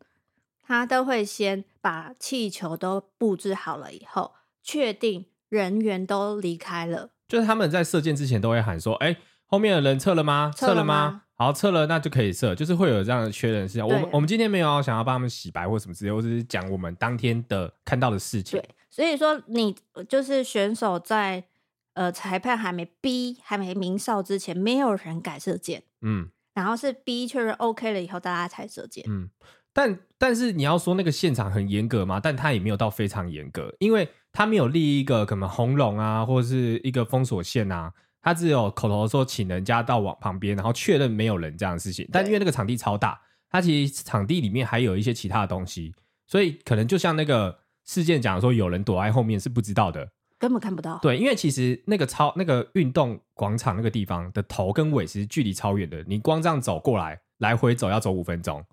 [0.62, 9.16] 他都会先把气球都布置好了以后，确定人员都离开了，就是他们在射箭之前都会喊说，哎，
[9.48, 10.52] 后面的人撤了吗？
[10.56, 11.23] 撤了吗？
[11.36, 13.88] 好，撤了，那就可以撤，就是会有这样的确认事项。
[13.88, 18.60] 我们我们今天没有想要帮他们洗白或什么之类，我只是讲我们当天的看到的事情。
[18.60, 19.76] 对，所以说你
[20.08, 21.44] 就是选手在
[21.96, 25.82] 呃裁判还没逼还没鸣哨之前，没有人敢射箭。
[26.02, 29.04] 嗯，然后是逼确认 OK 了以后，大家才射箭。
[29.10, 29.30] 嗯，
[29.74, 32.20] 但但是你要说那个现场很严格吗？
[32.24, 37.92] 但他也没有到非常严格，因为他没有立一个可能红龙啊，或者是一个封锁线啊。
[38.24, 42.08] 他只有口头说请人家到往旁边，然后确认没有人这样的事情。
[42.12, 45.94] 但因为那个场地超大，它其实场地里面还有一些其他的东西，
[46.26, 50.10] 所以可能就像那个事件讲说，有人躲在后面是不知道的，
[50.40, 50.98] 根本看不到。
[51.02, 58.64] 对，因为其实那个超那个运动广场那个地方的头跟尾其实距离超远的，你光这样走过来，来回走要走五分钟。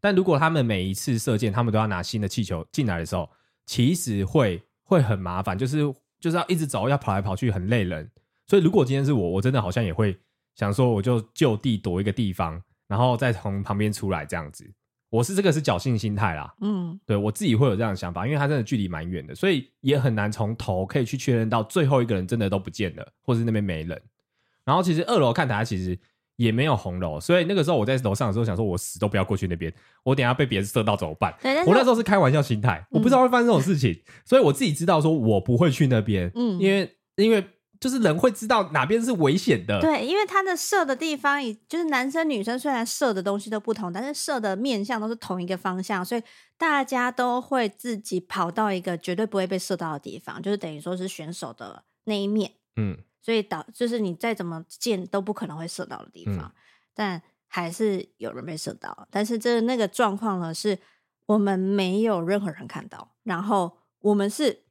[0.00, 3.28] 但如果他们每一次射箭，他们都要拿新的气球进来的时候，
[3.64, 5.78] 其实会会很麻烦，就是
[6.20, 8.10] 就是要一直走，要跑来跑去，很累人。
[8.48, 10.18] 所以如果今天是我，我真的好像也会
[10.56, 14.68] 想说，我就就地躲一个地方，然后再从旁边出来这样子。
[15.10, 24.02] 我是这个是侥幸心态啦，嗯，对我自己会有这样的想法，因为他真的距离蛮远的，所以也很难从头可以去确认到最后一个人真的都不见了，或是那边没人。
[24.64, 25.98] 然后其实二楼看台其实
[26.36, 29.72] 也没有红楼，所以那个时候我在楼上的时候想说，我死都不要过去那边，
[30.04, 31.34] 我等下被别人射到怎么办？
[31.66, 37.42] 我那时候是开玩笑心态，我不知道会发生这种事情，嗯、所以我自己知道说我不会去那边，嗯，因为因为。
[37.80, 46.22] 就是人会知道哪边是危险的，对，因为他的射的地方，就是男生女生虽然射的东西都不同，但是射的面向都是同一个方向，所以
[46.56, 56.52] 大家都会自己跑到一个绝对不会被射到的地方，就是等于说是选手的那一面，嗯，所以导就是你再怎么箭都不可能会射到的地方，嗯、
[56.94, 60.76] 但还是有人被射到，但是这那个状况呢，是
[61.26, 64.64] 我们没有任何人看到，然后我们是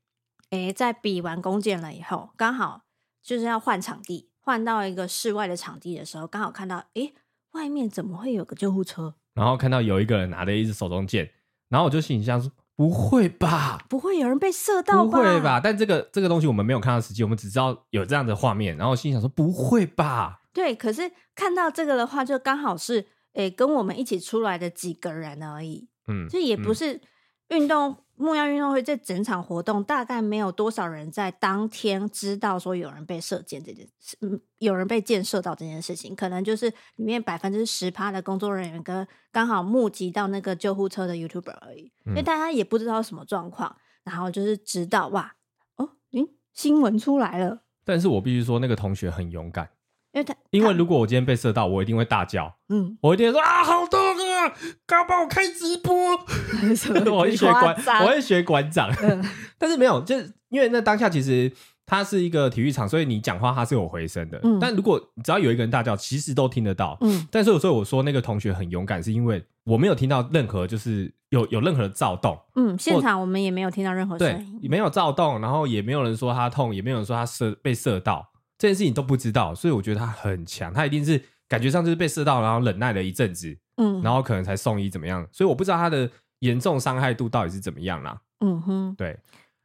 [0.50, 2.82] 诶在比完弓箭了以后，刚好。
[3.28, 7.14] 就是要换场地，换到一个室外的场地的时候，刚好看到，诶，
[7.52, 9.16] 外面怎么会有个救护车？
[9.34, 11.30] 然后看到有一个人拿着一支手中剑，
[11.68, 13.86] 然后我就心里想说：不会吧？
[13.90, 15.12] 不会有人被射到吧？
[15.12, 15.60] 不会吧？
[15.62, 20.44] 但这个这个东西我们没有看到实际，我们只知道有这样的画面，然后心想说：不会吧？
[20.54, 27.02] 对，可是看到这个的话，就刚好是，诶，跟我们一起出来的几个人而已，嗯，就也不是
[27.50, 27.98] 运动。
[28.18, 45.36] 嗯木曜运动会这整场活动大概没有多少人在当天知道说有人被射箭这件事，嗯，有人被箭射到这件事情，可能就是里面百分之十趴的工作人员跟刚好目击到那个救护车的 YouTuber 而已，因为大家也不知道什么状况，然后就是知道哇，
[45.76, 47.62] 哦，嗯，新闻出来了。
[47.86, 49.70] 但是我必须说，那个同学很勇敢。
[50.18, 54.50] 因为他，因为如果我今天被射到，我一定会大叫，嗯，我一定会说啊，好痛啊！
[54.88, 55.94] 赶快帮我开直播，
[57.14, 58.92] 我会学馆，我会学馆长。
[59.02, 59.24] 嗯、
[59.60, 61.52] 但是没有，就是因为那当下其实
[61.86, 64.40] 它是一个体育场，所以你讲话它是有回声的。
[64.42, 66.98] 嗯、但如果只要有一个人大叫，其实都听得到。
[67.02, 72.36] 嗯，但是有时候我说那个同学很勇敢，是因为我没有听到任何就是有有任何的躁动。
[72.56, 78.28] 嗯，现场我们也没有听到任何声音，对，没有躁动，然后也没有人说他痛，也没有人说他射被射到。
[78.58, 88.20] 这件事情都不知道，所以我觉得他很强，他一定是感觉上就是被射到，然后忍耐了一阵子，嗯，然后可能才送医怎么样，所以我不知道他的严重伤害度到底是怎么样啦。
[88.40, 89.18] 嗯哼，对。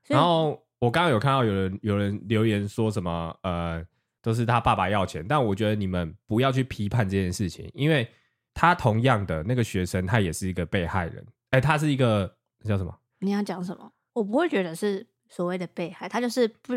[0.09, 3.85] 然后我刚刚有看到有人有人留言说什么，呃，
[4.21, 8.07] 都是他爸爸要钱，但我觉得你们不要去批判这件事情，因为
[8.53, 12.31] 他同样的那个学生，他也是一个被害人，哎，他是一个
[12.65, 12.95] 叫什么？
[13.21, 13.91] 你要讲什么？
[14.13, 16.75] 我不会觉得是所谓的被害，他就是不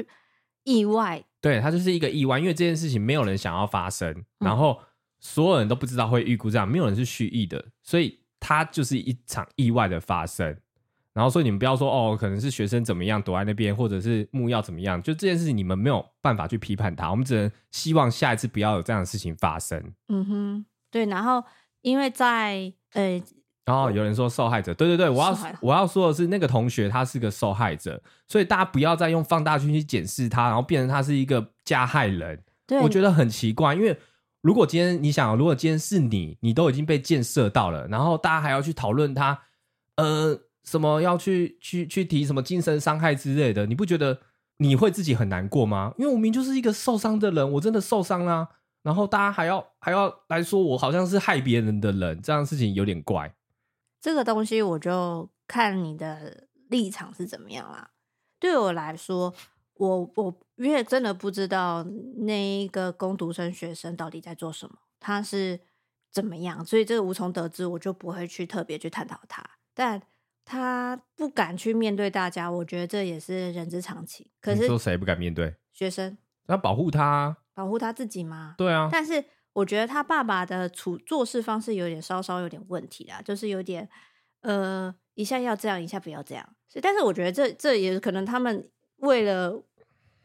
[0.65, 1.23] 意外。
[1.39, 4.77] 对，他就是一个意外，因为这件事情没有人想要发生，嗯、然后
[5.21, 10.57] 所有人都不知道会预估这样，没有人是蓄意的，所以它就是一场意外的发生。
[11.13, 19.93] 然后所以你们不要说哦，可能是学生怎么样躲在那边，或者是木要怎么样，就这件事情你们没有办法去批判他，我们只能希望下一次不要有这样的事情发生。
[20.09, 21.43] 嗯哼，对，然后
[21.81, 23.21] 因为在呃。
[23.65, 32.43] 然后有人说受害者，对对对，我要我要说的是那个同学他是个受害者，所以大家不要再用放大镜去检视他，然后变成他是一个加害人。
[32.67, 33.97] 对，我觉得很奇怪，因为
[34.41, 39.39] 如果今天你想，如果今天是你，你都已经被建设到了，然后大家还要去讨论他，
[39.95, 44.19] 呃，什么要去去去提什么精神伤害之类的，你不觉得
[44.57, 45.93] 你会自己很难过吗？
[45.97, 48.47] 因为我明明就是一个受伤的人，我真的受伤啦，
[48.83, 53.33] 然后大家还要还要来说我好像是害别人的人，这样的事情有点怪。
[54.05, 57.89] 这个东西我就看你的立场是怎么样啦。
[58.39, 59.33] 对我来说，
[59.73, 61.83] 我我因为真的不知道
[62.17, 65.59] 那一个攻读生学生到底在做什么，他是
[66.11, 69.43] 怎么样，所以这个无从得知，我就不会去特别去探讨他。
[69.73, 69.99] 但
[70.45, 74.29] 他不敢去面对大家，我觉得这也是人之常情。
[74.39, 75.55] 可是说谁不敢面对？
[75.73, 78.53] 学生要保护他，保护他自己吗？
[78.55, 79.25] 对啊，但是。
[79.55, 83.87] 我觉得他爸爸的处做事方式有点稍稍有点问题啦，就是有点
[84.41, 86.45] 呃一下要这样，一下不要这样。
[86.67, 89.63] 所以，但是我觉得这这也可能他们为了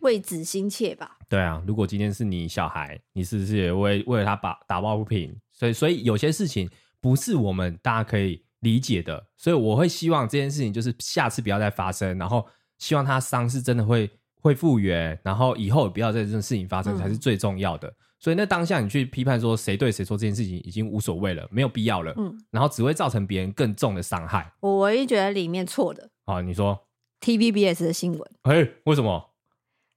[0.01, 1.16] 为子心切吧。
[1.28, 5.33] 对啊，如果今天是你小孩，你是不是也为为了他把打抱不平？
[5.53, 6.68] 所以，所以有些事情
[7.01, 9.24] 不是我们大家可以理解的。
[9.37, 12.45] 所以，我会希望这件事情就是下次不要再发生，然后
[12.78, 14.11] 希望他伤是真的会
[14.41, 17.87] 会复原，然后以后不要再这种事情发生才是最重要的。
[17.87, 22.12] 嗯所以那当下你去批判说谁对谁错这件事情已经无所谓了，没有必要了。
[22.18, 24.53] 嗯，然后只会造成别人更重的伤害。
[24.61, 26.87] 我唯一觉得里面错的，啊，你说
[27.23, 29.31] TVBS 的新闻，哎，为什么？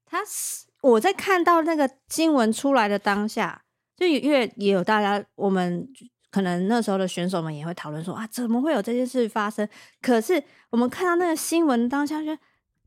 [0.05, 3.63] 他是我在看到那个新闻出来的当下，
[3.97, 5.87] 就因为也有大家我们
[6.31, 9.67] 可能那时候的选手们也会讨论说啊，怎么会有这件事发生？
[10.01, 12.35] 可是我们看到那个新闻当下，就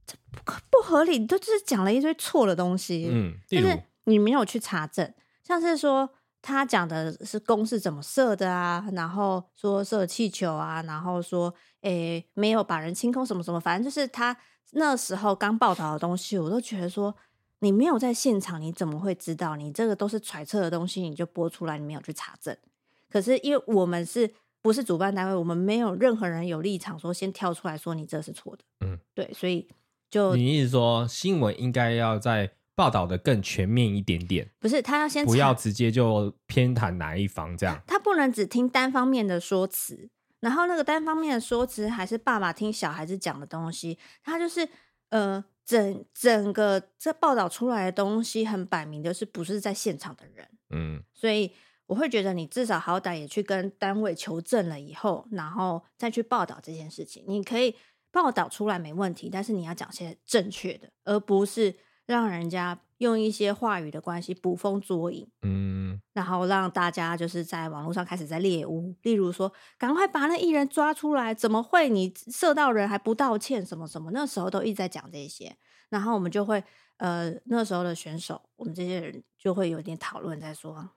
[0.06, 3.08] 这不不合理，都只是讲了一堆错的东西。
[3.10, 5.12] 嗯，就是你没有去查证，
[5.46, 6.08] 像是说
[6.42, 14.36] 他讲的是弓是怎么射的啊，然后说射气球啊，然后说诶没有把人清空什么什么，反正就是他
[14.72, 17.14] 那时候刚报道的东西，我都觉得说
[17.60, 19.54] 你没有在现场，你怎么会知道？
[19.54, 22.56] 你这个都是揣测的东西，你就播出来，你没有去查证。
[23.08, 28.64] 可是，因为我们是不是主办单位，我们没有任何人有立场说先跳出来说你这是错的。
[28.80, 29.68] 嗯，对，所以
[30.10, 34.48] 就你意思说新闻应该要在报道的更全面一点点？
[34.60, 40.08] 不是，他要先不要直接就偏袒哪一方这样，他不能只听单方面的说辞，
[40.38, 44.68] 然后那个单方面的说辞还是爸爸听小孩子讲的东西，他就是
[45.08, 51.50] 呃整整个这报道出来的东西很摆明的是不是在现场的人，嗯，所以。
[51.88, 57.22] 我会觉得你至少好歹也去跟单位求证了以后，然后再去报道这件事情。
[57.28, 57.76] 你可以
[58.10, 61.72] 报道出来没问题，但是你要讲些正确的，而不是
[62.06, 74.10] 让人家用一些话语的关系捕风捉影，嗯，然后让大家就是在网络上开始在猎巫，例如说赶快把那艺人抓出来，怎么会你射到人还不道歉什么什么？
[74.12, 75.56] 那时候都一直在讲这些，
[75.90, 76.62] 然后我们就会
[76.98, 80.88] 呃那时候的选手，我们这些人就会有点讨论在说。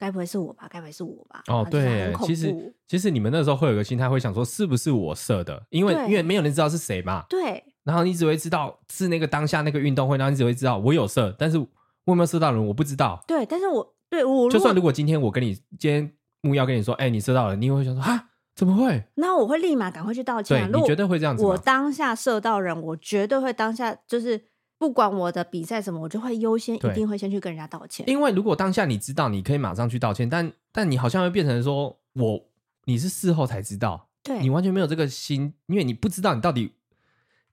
[0.00, 0.68] 该不会是我吧？
[0.70, 1.42] 该不会是我吧？
[1.48, 5.60] 哦，对，其实其实你们那时候会有个心态，会想说是不是我射的？
[5.70, 7.24] 因为因为没有人知道是谁嘛。
[7.28, 7.64] 对。
[7.88, 11.66] 然后你只会知道是那个当下那个运动会，然后你只会知道我有射，但是我
[12.04, 13.24] 有没有射到人，我不知道。
[13.26, 16.12] 对，但是我对我就算如果今天我跟你今天
[16.42, 19.02] 木曜跟你说，哎，你射到了，你会想说啊，怎么会？
[19.14, 20.70] 那我会立马赶快去道歉。
[20.70, 21.42] 对，你绝对会这样子。
[21.42, 24.44] 我当下射到人，我绝对会当下就是。
[24.80, 28.08] 不管我的比赛什么，我就会优先一定会先去跟人家道歉。
[28.08, 32.40] 因为如果当下你知道，你可以马上去道歉，但但你好像会变成说我
[32.84, 36.74] 你是事后才知道，对你完全没有这个心，因为你不知道你到底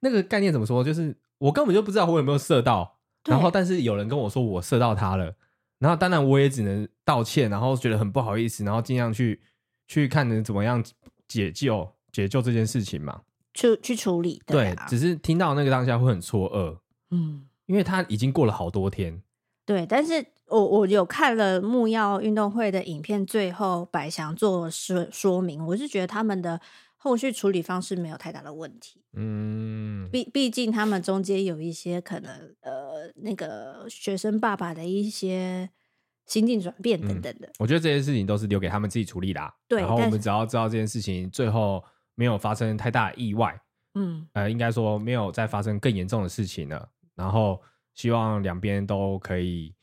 [0.06, 5.34] 那个概念怎么说，就是我根本就不知道我有没有射到，然后但是有人跟我说我射到他了，
[5.80, 9.42] 然后当然我也只能道歉，然后觉得很不好意思，然后尽量去
[9.88, 10.84] 去看能怎么样
[11.28, 13.22] 解救解救这件事情嘛，
[13.56, 14.40] 去去处理。
[14.46, 16.78] 对啊，对，只是听到那个当下会很错愕。
[17.10, 19.24] 嗯，因为他已经过了好多天，
[19.66, 26.62] 对，但是我我有看了木曜运动会的影片，最后百祥做说说明，我是觉得他们的
[27.06, 29.04] 后续处理方式没有太大的问题。
[29.14, 32.32] 嗯，毕毕竟他们中间有一些可能
[32.62, 35.70] 呃那个学生爸爸的一些
[36.26, 39.54] 心境转变等等的，嗯，我觉得这些事情都是留给他们自己处理啦。
[39.68, 41.84] 对，然后我们只要知道这件事情最后
[42.16, 43.56] 没有发生太大意外，
[43.94, 46.90] 嗯，呃，应该说没有再发生更严重的事情了。
[47.14, 47.62] 然后
[47.94, 49.76] 希望两边都可以，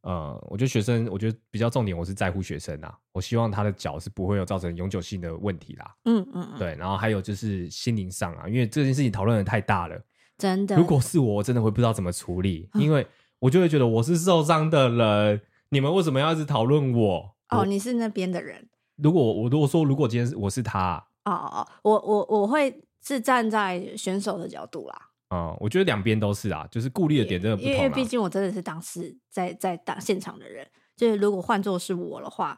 [0.00, 2.98] 呃，我觉得学生，我觉得比较重点，我是在乎学生啊。
[3.12, 5.94] 我希望他的脚是不会有造成永久性的问题啦。
[6.04, 6.76] 嗯嗯嗯，对。
[6.76, 10.00] 然后还有就是心灵上啊，因为这件事情讨论的太大了，
[10.38, 10.76] 真的。
[10.76, 13.06] 如果是我，我真的会不知道怎么处理，嗯、因为
[13.38, 15.40] 我就会觉得我是受伤的人，
[15.70, 17.34] 你们为什么要一直讨论我？
[17.48, 18.68] 哦，你是那边的人。
[18.96, 25.10] 如果我如果说如果今天我是他，哦哦哦，我我我会是站在选手的角度啦。
[25.34, 27.74] 嗯，我觉得两边都是啊，就是顾虑的点真的不同啊。
[27.74, 32.56] 因为毕竟我真的是当时在在当现场的人，就是如果换做是我的话，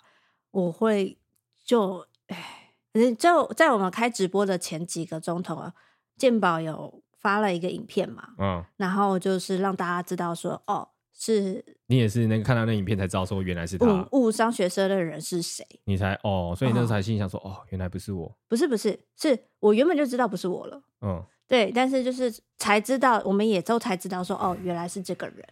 [0.52, 1.18] 我会
[1.64, 2.70] 就哎，
[3.18, 5.74] 就在我们开直播的前几个钟头啊，
[6.16, 11.64] 健宝有发了一个影片嘛，嗯，然后就是让大家知道说，哦，是。
[11.86, 21.22] 你也是那个看到那影片才知道说原来是他误误伤学生的人是谁，你才哦，所以那时候才心想说，哦，哦，原来不是我，不是不是，是我原本就知道不是我了，嗯。
[21.48, 25.46] 对，但是就是才知道，我们也都才知道说，哦，原来是这个人。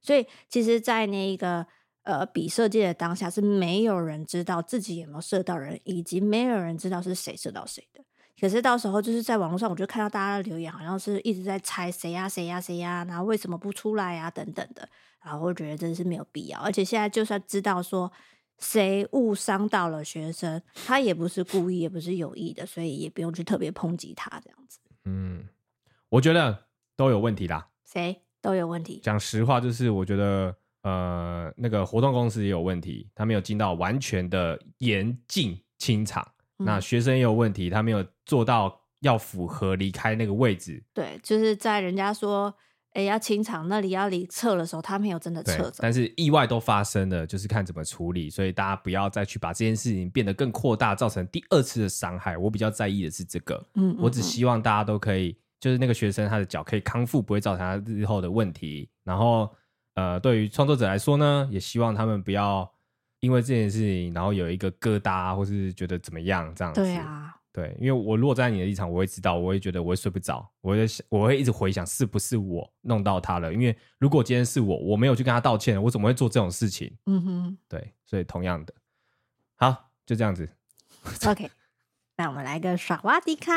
[0.00, 1.66] 所以其实，在那个
[2.02, 8.04] 呃比射箭的当下，是没有人知道自己有没有射到人，以及没有人知道是谁射到谁的。
[8.40, 14.88] 可是到时候就是在网络上，我就看到大家的留言，好像是一直在猜谁呀谁呀谁呀，然后为什么不出来呀等等的。
[15.22, 16.58] 然后我觉得真的是没有必要。
[16.58, 18.10] 而且现在就算知道说
[18.58, 24.80] 谁误伤到了学生，他也不是故意，也不是有意的，所以也不用去特别抨击他这样子。
[25.04, 25.46] 嗯，
[26.08, 27.68] 我觉得都有问题啦。
[27.84, 28.98] 谁都有问题。
[29.04, 36.26] 讲实话，就是我觉得，呃，那个活动公司也有问题，他没有尽到完全的严禁清场。
[36.58, 36.66] 嗯。
[36.66, 40.82] 那学生也有问题，他没有做到要符合离开那个位置。
[40.92, 42.52] 对，就是在人家说，
[42.94, 45.78] 哎，要清场，那里要离撤的时候，他没有真的撤走。
[45.78, 48.28] 但是意外都发生了，就是看怎么处理。
[48.28, 52.36] 所以大家不要再去把这件事情变得更扩大，造成第二次的伤害。
[52.36, 53.54] 我比较在意的是这个。
[53.74, 58.90] 嗯，嗯，嗯，我只希望大家都可以，就是那个学生他的脚可以康复，不会造成他日后的问题。
[59.04, 59.50] 然后，
[59.94, 62.72] 呃，对于创作者来说呢，也希望他们不要
[63.20, 66.80] 因为这件事情，然后有一个疙瘩，或是觉得怎么样这样子。
[66.80, 73.52] 对啊，对，因为我如果站在你的立场，我会知道，我会觉得我会睡不着，我会想，我会一直回想是不是我弄到他了。
[73.52, 76.96] 因为如果今天是我，我没有去跟他道歉，我怎么会做这种事情？
[77.06, 78.72] 嗯哼，对，所以同样的，
[79.56, 80.48] 好，就这样子。
[81.26, 81.50] OK，
[82.16, 83.52] 那我们来个傻瓜迪卡，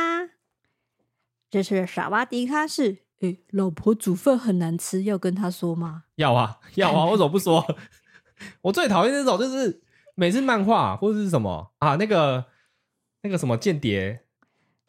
[1.50, 6.03] 这是傻瓜迪卡是，诶，老婆煮饭很难吃，要跟他说吗？
[6.16, 7.66] 要啊， 要啊，我怎么不说？
[8.61, 9.82] 我最讨厌那种，就是
[10.16, 12.45] 每次漫画或者是什么啊，那个
[13.24, 14.24] 那个什么间谍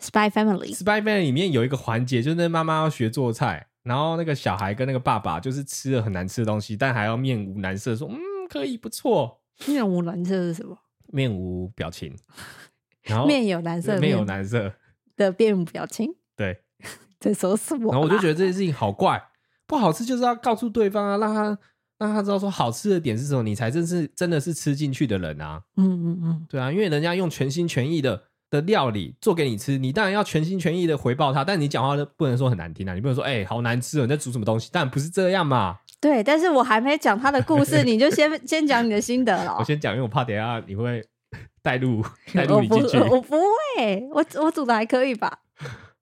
[0.01, 8.19] ，Spy Family，Spy Family 里面有一个环节，就是那妈妈要学做菜，然后那个小孩跟那个爸爸就是吃了很难吃的东西，但还要面无难色说，嗯，
[8.49, 9.41] 可以不错。
[9.67, 10.77] 面无难色是什么？
[11.13, 12.15] 面无表情，
[13.03, 14.75] 然后面有难色，面有难色
[15.17, 16.17] 的面无表情。
[16.35, 16.63] 对，
[17.21, 17.93] 在说什么？
[17.93, 19.23] 然后我就觉得这件事情好怪，
[19.67, 21.59] 不好吃就是要告诉对方啊，让他。
[21.99, 25.63] 让他知道说好吃的点是什么，你才真是真的是吃进去的人啊！
[25.79, 31.43] 嗯嗯嗯，对啊，因为人家用全心全意的的料理做给你吃，你当然要全心全意的回报他。
[31.43, 34.69] 但你讲话不能说很难听啊，你不能说哎、欸、好难吃哦，你在煮什么东西？
[34.71, 35.79] 但不是这样嘛。
[35.99, 39.57] 对，但是我还没讲他的故事，你就先先讲你的心得了。
[39.59, 41.03] 我先讲，因为我怕等下你会
[41.63, 42.05] 带入
[42.35, 42.99] 带入你进去。
[42.99, 45.39] 我不会，我我煮的还可以吧。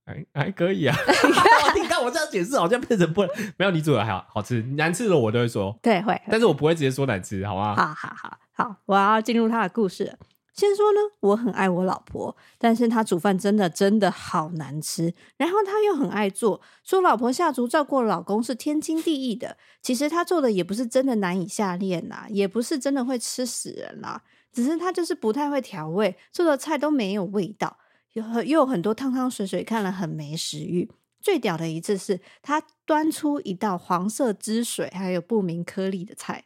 [0.04, 0.94] 还 还可以啊，
[1.74, 3.22] 你看我这样解释好像变成不
[3.56, 7.74] 没有你煮的还好好吃，难吃的我都会说，对会，但是我不会直接说难吃，好吗？
[7.74, 10.18] 好好好好，我要进入他的故事。
[10.54, 19.56] 先说呢，我很爱我老婆，但是她煮饭真的真的好难吃，然后她又很爱做，说老婆下厨照顾老公是天经地义的。
[19.82, 27.76] 其实她做的也不是真的难以下咽呐，也不是真的会吃死人啦，只是她就是不太会调味，做的菜都没有味道。
[28.14, 30.90] 有又有很多汤汤水水，看了很没食欲。
[31.20, 36.44] 最屌的一次是，他端出一道黄色汁水还有不明颗粒的菜，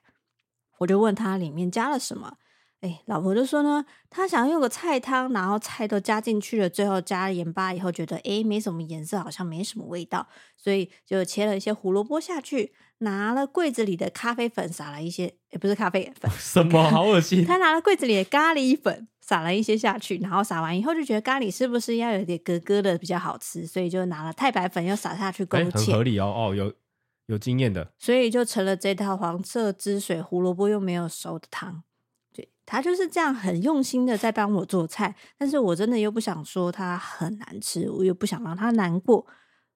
[0.78, 2.34] 我就问他里面加了什么。
[2.80, 17.44] 哎，老婆就说呢，他想用个菜汤，然后菜都加进去了，最后加了盐巴以后，觉得哎没什么颜色，好像没什么味道，所以就切了一些胡萝卜下去，拿了柜子里的咖啡粉撒了一些，也不是咖啡粉， 什么好恶心？
[17.44, 19.08] 他拿了柜子里的咖喱粉。
[19.28, 26.72] 撒了一些下去，然后撒完以后就觉得咖喱是不是要有点格格的比较好吃，所以就拿了太白粉又撒下去勾芡，很合理哦哦，有
[27.26, 31.82] 有经验的，所以就成了这套黄色汁水胡萝卜又没有熟的汤。
[32.32, 39.26] 对，他就是这样很用心的在帮我做菜，但是我真的又不想说他很难吃，我又不想让他难过，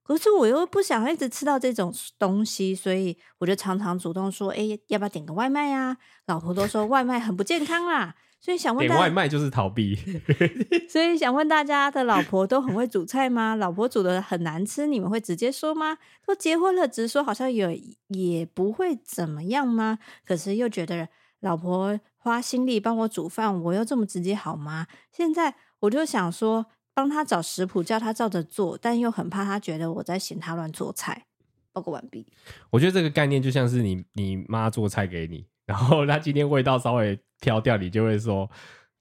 [0.02, 8.14] 可是我又不想一直吃到这种东西，所以我就常常主动说：“哎，要不要点个外卖啊？”老婆都说外卖很不健康啦。
[8.44, 9.96] 所以想问，点外卖就是逃避。
[10.90, 13.54] 所以想问大家的老婆都很会煮菜吗？
[13.54, 15.96] 老婆煮的很难吃，你们会直接说吗？
[16.26, 20.00] 都结婚了，直说好像也也不会怎么样吗？
[20.26, 24.88] 可是又觉得老婆花心力帮我煮饭，我又这么直接好吗？
[25.12, 31.26] 现在我就想说，帮他找食谱，叫他照着做，但又很怕他觉得我在嫌他乱做菜。
[31.72, 32.26] 报告完毕。
[32.70, 35.46] 我觉得这个概念就像是你你妈做菜给你。
[35.66, 38.50] 然后他今天味道稍微飘掉，你就会说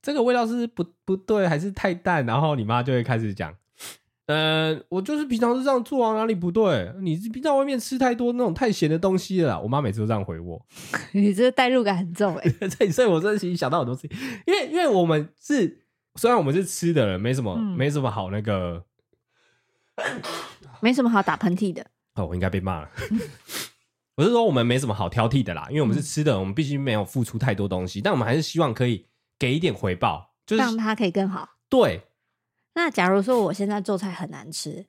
[0.00, 2.24] 这个味道是不不对，还是太淡？
[2.26, 3.54] 然后你妈就会开始讲，
[4.26, 6.92] 呃，我就是平常是这样做啊，哪里不对？
[7.00, 9.58] 你是平常外面吃太多那种太咸的东西了啦。
[9.58, 10.64] 我妈每次都这样回我，
[11.12, 12.68] 你这个代入感很重哎、欸。
[12.90, 15.84] 所以，我真的其实想到很多事情，因为因为我们是
[16.16, 18.84] 虽然我们是吃的人，没什么、嗯、没什么好那个，
[20.80, 21.86] 没什么好打喷嚏的。
[22.14, 22.90] 哦，我应该被骂了。
[24.14, 29.06] 不是说我们没什么好挑剔的啦，因为我们是吃的，嗯、我们必须没有付出太多东西，但我们还是希望可以
[29.38, 31.48] 给一点回报，就是让它可以更好。
[31.68, 32.02] 对。
[32.74, 34.86] 那假如说我现在做菜很难吃，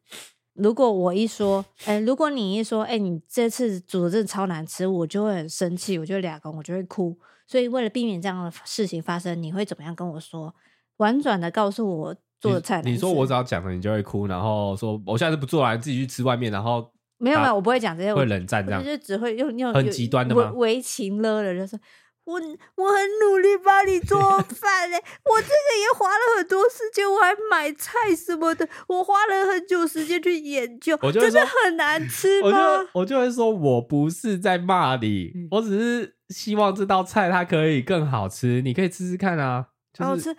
[0.54, 7.18] 如果我一说，哎、欸，如果你一说，哎、欸，你这次煮的真的超难吃，我就会很生气，我就会两个，我就会哭。
[7.48, 10.54] 所以为了避免这样的事情发生，你会怎么样跟我说？
[10.98, 12.82] 婉转的告诉我做的菜。
[12.84, 16.93] 你，你说我只要讲了，你就会哭，然后说我下次不做了，你自己去吃外面，然后。
[17.24, 20.52] 没有没有，我不会讲这些，会冷战这样，就只会用用很极端的吗？
[20.56, 21.80] 为情了的，就说
[22.26, 32.48] 我我很努力帮你做饭嘞，我这个也花了很多时间，我还买菜什么的，我花了很久时间去研究， 我就真的很难吃吗？
[32.48, 40.38] 我就我就会说，我不是在骂你，嗯，我只是希望这道菜它可以更好吃，你可以吃吃看啊，就是，好吃，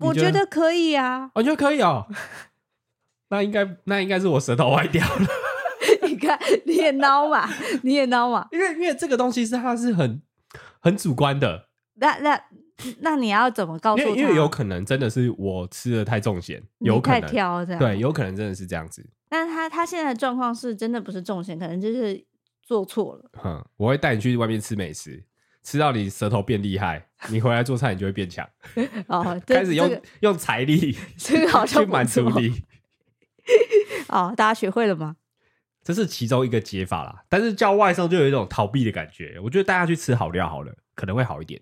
[0.00, 2.06] 我觉得可以啊，我觉得可以哦，
[3.30, 5.26] 那应该那应该是我舌头歪掉了。
[6.66, 7.48] 你也孬嘛，
[7.82, 8.48] 你也孬嘛。
[8.52, 10.22] 因为因为这个东西是它是很
[10.80, 11.68] 很主观的。
[11.94, 12.40] 那那
[13.00, 14.10] 那你要怎么告诉他？
[14.10, 17.78] 因为有可能真的是我吃的太重咸，有可能太挑这样。
[17.78, 19.04] 对，有可能真的是这样子。
[19.28, 22.24] 但他他现在的状况是真的不是重咸，可能就是
[22.62, 23.30] 做错了。
[23.34, 25.24] 哼，我会带你去外面吃美食，
[25.62, 28.48] 吃到你舌头变厉害， 你回来做菜你就会变强。
[29.06, 32.62] 哦， 开始用、这个、用财力，这个好像去满足你。
[34.08, 35.16] 哦，大家学会了吗？
[35.84, 39.38] 这是其中一个解法啦，但是叫外送就有一种逃避的感觉。
[39.44, 41.60] 我觉得大家去吃好料好了，可能会好一点。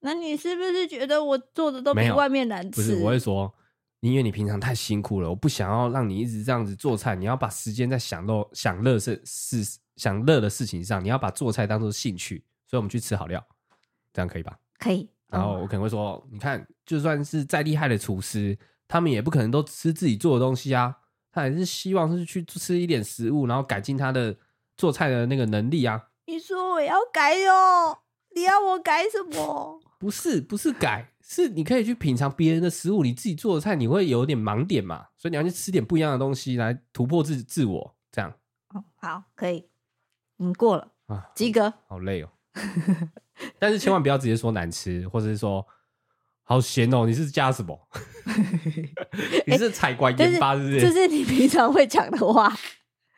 [0.00, 2.80] 那你是不是觉得我做的都比外面难吃？
[2.80, 3.54] 不是，我会说，
[4.00, 7.14] 因为你平常太辛苦了，我不想要让你一直这样子做菜。
[7.14, 12.42] 你要把时间在享乐、享乐事、事、享乐的事情上，你要把做菜当做兴趣。
[12.66, 13.44] 所以我们去吃好料，
[14.14, 14.56] 这样可以吧？
[14.78, 15.10] 可以。
[15.28, 18.56] 然后我可能会说，你看，就算是再厉害的厨师，
[18.88, 20.96] 他们也不可能都吃自己做的东西啊。
[21.32, 24.36] 他还是希望是去吃一点食物，然后改进他的
[24.76, 26.08] 做菜的那个能力啊。
[26.26, 27.98] 你说我要改哦？
[28.34, 29.80] 你要我改什么？
[29.98, 38.32] 不是，不是改，是你可以去品尝别人的食物，你自己做的菜你会有点盲点嘛，所以你要去吃点不一样的东西来突破自自我，这样。
[38.74, 39.68] 哦，好，可以，
[40.38, 41.72] 嗯，过了啊，及格。
[41.86, 42.30] 好累哦，
[43.58, 45.66] 但是千万不要直接说难吃，或者是说。
[46.50, 47.06] 好咸哦！
[47.06, 47.78] 你是加什么？
[49.46, 50.80] 你是采管研发是不是？
[50.80, 52.52] 这是你平常会讲的话，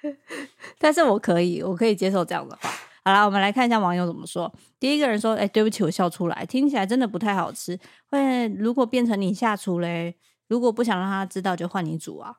[0.78, 2.68] 但是我可以，我可以接受这样的话。
[3.02, 4.52] 好啦，我们来看一下网友怎么说。
[4.78, 7.80] 第一个人说：“哎、欸，对不起，我笑出来，听起来真的不太好吃。
[8.10, 10.14] 会如果变成你下厨嘞？
[10.46, 12.34] 如果不想让他知道，就换你煮啊。”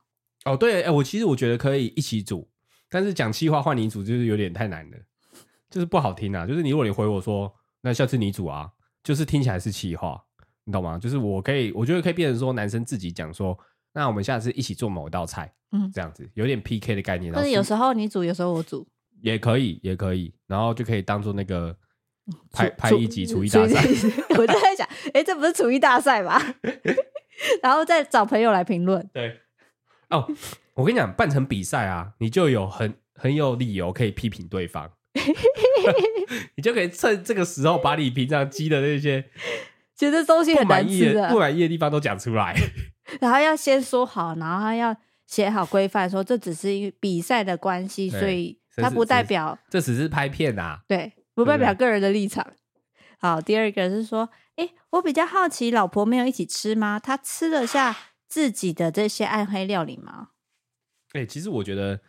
[0.45, 2.47] 哦，对，哎、欸，我其实我觉得可以一起煮，
[2.87, 4.97] 但是讲气话换你煮就是有点太难了，
[5.71, 6.45] 就是不好听啊。
[6.45, 8.69] 就是你如果你回我说，那下次你煮啊，
[9.03, 10.23] 就是听起来是气话。
[10.65, 10.97] 你懂吗？
[10.97, 13.57] 就是我可以，我觉得可以变成说，男生自己讲说，
[13.93, 17.33] 那我们下次一起做某一道菜，嗯，这样子有点 PK 的概念。
[17.33, 18.87] 但是有时候你煮，有时候我煮，
[19.21, 21.75] 也可以，也可以，然后就可以当做那个
[22.51, 23.83] 拍拍一集厨艺大赛。
[24.37, 26.41] 我就在想，哎、欸，这不是厨艺大赛吗？
[27.61, 29.09] 然后再找朋友来评论。
[29.13, 29.41] 对，
[30.09, 30.25] 哦，
[30.75, 34.89] 我跟你讲，办成比赛啊，你就有很很有理由可以批评对方，
[36.55, 39.29] 你就可以趁这个时候把你平常积的那些。
[40.03, 42.53] 觉得东西很难吃的，不满意的地方都讲出来，
[43.21, 44.95] 然后要先说好，然后要
[45.25, 52.45] 写好规范，说这只是因为比赛的关系，所以它不代表这只是拍片啊，对，不代表个人的立场。
[53.19, 56.99] 好，第二个是说，哎，我比较好奇，老婆没有一起吃吗？
[56.99, 57.95] 她吃得下
[58.27, 60.29] 自己的这些暗黑料理吗？
[61.13, 62.01] 哎，其实我觉得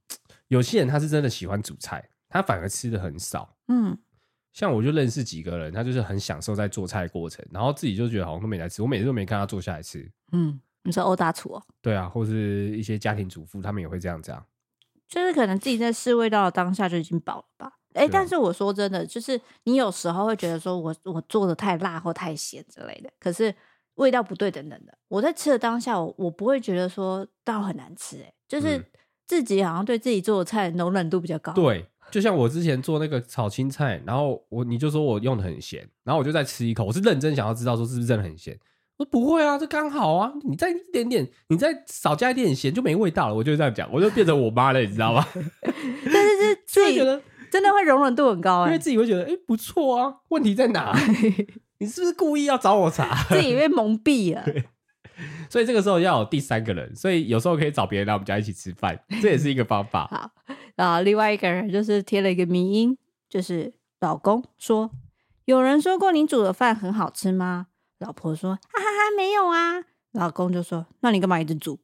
[0.48, 3.98] 有些人他是真的喜欢煮菜，他反而吃的很少，嗯。
[4.52, 8.82] 像我就认识几个人，他就是很享受在做菜的过程，然后自己就觉得好像都没来吃。
[8.82, 10.10] 我每次都没看他坐下来吃。
[10.32, 11.62] 嗯，你说欧大厨哦？
[11.80, 14.44] 对啊，或是一些家庭主妇，他们也会这样这样。
[15.08, 17.72] 就是可能自己在试味道的当下就已经饱了吧？
[17.94, 23.54] 哎、欸，但是我说真的，就是你有时候会觉得说我我做的太辣或太咸之类的，可是
[23.94, 24.96] 味道不对等等的。
[25.08, 28.82] 我在吃的当下，我我不会觉得说到很难吃，哎，就是
[29.26, 31.52] 自己好像对自己做的菜容忍度比较高。
[31.54, 31.86] 对。
[32.12, 38.56] 就像我之前做那个炒青菜，然后我你就说我用的很咸，然后我就再吃一口，我是认真想要知道说是不是真的很咸。
[38.98, 43.34] 我说不会啊，这刚好啊，你再一点点，你再少加一点点咸就没味道了。
[43.34, 45.26] 我就这样讲，我就变成我妈了，你知道吗？
[45.32, 50.94] 但是是自己觉得真的会容忍度很高，欸，因为自己会觉得哎、欸、不错啊，问题在哪？
[51.80, 53.24] 你是不是故意要找我查？
[53.30, 54.44] 自己被蒙蔽了。
[55.48, 60.06] 所以这个时候要有第三个人，所以有时候可以找别人来我们家一起吃饭，这也是一个方法。
[60.10, 62.96] 好，然后另外一个人就是贴了一个迷音，
[63.28, 64.90] 就是老公说
[65.46, 67.68] ：“有人说过你煮的饭很好吃吗？”
[67.98, 71.78] 老婆说：“哈哈哈，没有啊。”老公就说：“那你干嘛一直煮？”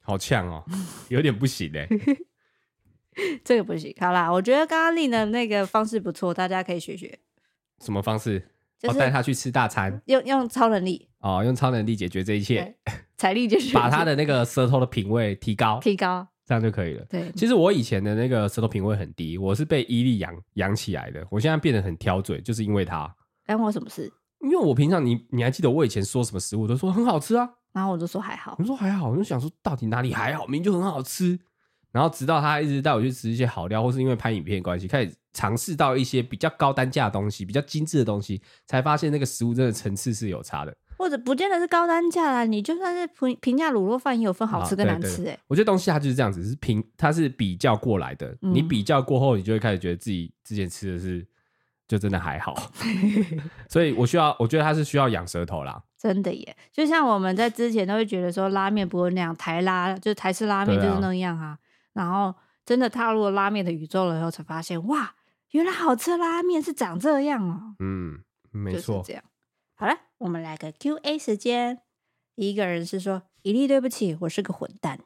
[0.00, 0.64] 好呛哦，
[1.08, 1.86] 有点不行哎，
[3.44, 3.94] 这个不行。
[4.00, 7.18] 好啦，我觉得刚刚立的那个方式不错，大家可以学学。
[7.80, 8.48] 什么方式？
[8.78, 11.08] 就是带他去吃大餐，用用超能力。
[11.20, 12.76] 哦，用超能力解决这一切，
[13.16, 17.04] 财力就是把他的那个舌头的品味提高，提高，这样就可以了。
[17.08, 21.26] 对，其实我以前的那个舌头品味很低，我是被伊利养养起来的。
[21.30, 23.12] 我现在变得很挑嘴，就是因为他。
[23.46, 24.12] 关我什么事？
[24.40, 31.38] 因为我平常你你还记得我以前说什么食物都说很好吃啊，然后我就说还好，我说还好，我就想说到底哪里还好，明明就很好吃。
[31.92, 40.74] 然后直到他一直带我去吃一些好料，或是因为拍影片的关系，开始尝试到一些比较高单价的东西，比较精致的东西，才发现那个食物真的层次是有差的。
[41.02, 45.40] 或者不见得是高单价啦，你就算是平平价卤肉饭也有分好吃跟难吃哎、欸。
[45.48, 48.28] 我觉得东西它就是这样子，是平它是比较过来的。
[48.42, 51.26] 嗯、你比较过后，你就会开始觉得自己之前吃的是
[51.88, 52.54] 就真的还好。
[53.68, 55.82] 所以我需要，我觉得它是需要养舌头啦。
[55.98, 61.46] 真的耶，就像我们在之前都会觉得说拉面不会那样，台拉就是台式拉面就是那样啊。
[61.46, 61.58] 啊
[61.94, 62.32] 然后
[62.64, 65.14] 真的踏入了拉面的宇宙了以后，才发现哇，
[65.50, 67.74] 原来好吃的拉面是长这样哦。
[67.80, 69.22] 嗯，没错，这样。
[69.82, 71.80] 好了，我们来个 Q A 时间。
[72.36, 75.00] 第一个人是说：“伊利，对不起，我是个混蛋。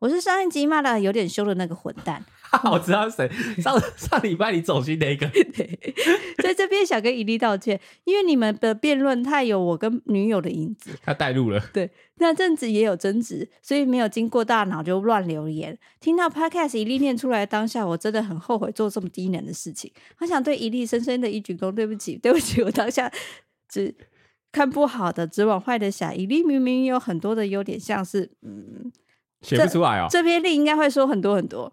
[0.00, 2.24] 我是上一集骂的有点凶的那个混蛋。
[2.72, 3.30] 我知道谁
[3.62, 5.94] 上上礼拜你走心那个， 对，
[6.42, 11.60] 在这边想跟伊利道歉，因为你们的辩论太有我跟女友的影子，他带路了。
[11.72, 15.78] 对，那阵子也有争执，所以没有经过大脑就乱留言。
[16.00, 23.08] 听到 Podcast 伊利念出来当下，我真的很后悔做这么低能的事情，我想对伊利深深的一鞠躬，对不起，对不起，我当下
[23.68, 23.94] 只
[24.50, 26.16] 看不好的，只往坏的想。
[26.16, 28.90] 伊利明明有很多的优点，像是嗯，
[29.42, 30.06] 写不出来哦。
[30.10, 31.72] 这篇力应该会说很多很多。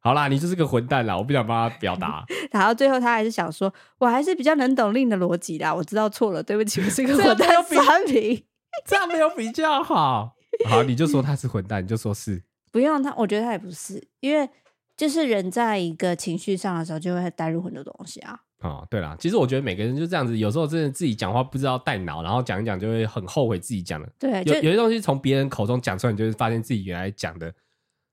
[0.00, 1.16] 好啦，你就是个混蛋啦！
[1.16, 2.22] 我不想帮他表达。
[2.52, 5.74] 然后最后他还是想说，我还是比较能懂令的逻辑啦。
[5.74, 7.48] 我知道错了，对不起，我是个混蛋。
[7.64, 8.44] 三平，
[8.84, 10.36] 这样没有比较好。
[10.68, 12.42] 好，你就说他是混蛋，你就说是。
[12.70, 14.46] 不用他，我觉得他也不是，因为
[14.94, 18.38] 就是人在一个情绪上的时候，就会带入很多东西啊。
[18.64, 24.10] 哦，对啦，其实我觉得每个人就这样子，有时候真的自己讲话不知道带脑，然后讲一讲就会很后悔自己讲的。
[24.18, 27.54] 对，有有些东西从别人口中讲出来，你就会发现自己原来讲的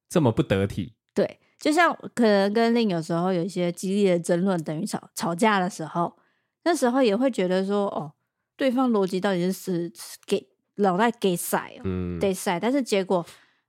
[0.09, 0.93] 这么不得体。
[1.13, 1.39] 对。
[1.57, 6.17] 就像可能跟另有时候有一些激烈的争论，等于吵吵架的时候，
[6.63, 8.11] 那时候也会觉得说，哦，
[8.57, 9.51] 对方逻辑到底是
[9.93, 10.47] 是给
[10.77, 12.59] 脑袋给塞哦，嗯，得塞。
[12.59, 13.23] 但是结果，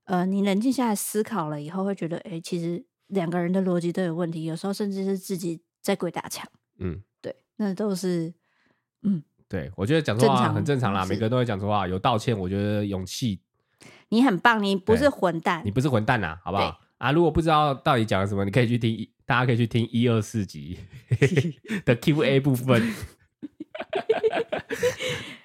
[0.05, 6.49] 呃，你冷静下来思考了以后，会觉得，哎，其实两个人的逻辑都有问题，有时候甚至是自己在鬼打墙。
[6.83, 8.35] 嗯，对，那都是，
[9.03, 13.41] 嗯，对，我觉得讲错话很正常啦，每个人都会讲错话，有道歉，我觉得勇气，
[14.09, 16.81] 你很棒，你不是混蛋，你不是混蛋呐，好不好？
[16.99, 20.79] 啊，如果不知道到底讲了什么，你可以去听一，大家可以去听一二四集
[21.85, 22.83] 的 Q&A 部分。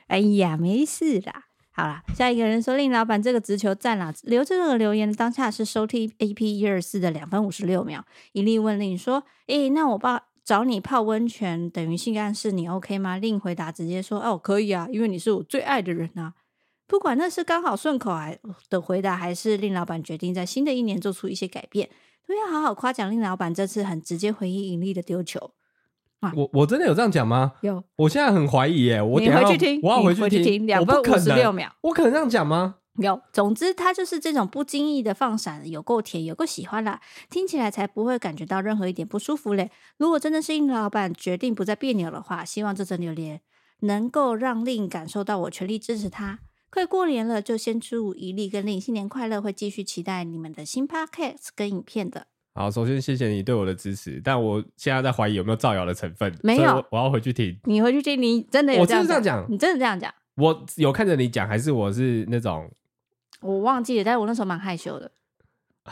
[0.07, 1.45] 哎呀，没事啦。
[1.71, 8.03] 好啦，下一个人说：“令老板这个直球赞啦！”留这个留言的当下是收听 AP 一二四的两分五十六秒。
[8.31, 16.35] 一力问令说：“诶、欸，那我爸找你泡温泉等于性暗示，你 OK 吗？”令回答直接说：“哦，可以啊，因为你是我最爱的人啊。”
[16.87, 18.39] 不管那是刚好顺口还
[18.69, 21.89] 的回答，还是令老板决定在新的一年做出一些改变，
[22.25, 25.51] 都要好好夸奖令老板这次很直接回应盈利的丢球。
[26.21, 27.51] 啊、我我真的有这样讲吗？
[27.59, 29.01] 有，我现在很怀疑耶。
[29.01, 32.75] 我你回去听，我要回去听两分五十六秒我，我可能这样讲吗？
[32.97, 39.69] 有，总之他就是这种不经意的放闪，有够甜，有够喜欢啦，听起来才不会感觉到任何一点不舒服嘞。
[39.97, 43.41] 如果真的是应老板决定不再别扭的话，希望这则榴莲
[43.81, 46.39] 能够让令感受到我全力支持他。
[46.69, 49.41] 快过年了，就先祝一力跟令新年快乐！
[49.41, 52.27] 会继续期待你们的新 podcast 跟影片的。
[52.55, 56.35] 好，首先谢谢你对我的支持，但我现在在怀疑有没有造谣的成分。
[56.41, 57.57] 没有，我要回去听。
[57.65, 58.81] 你回去听，你真的有？
[58.81, 59.45] 我真的这样讲？
[59.47, 60.13] 你真的这样讲？
[60.35, 62.69] 我有看着你讲，还是我是那种？
[63.41, 65.11] 我忘记了，但是我那时候蛮害羞的。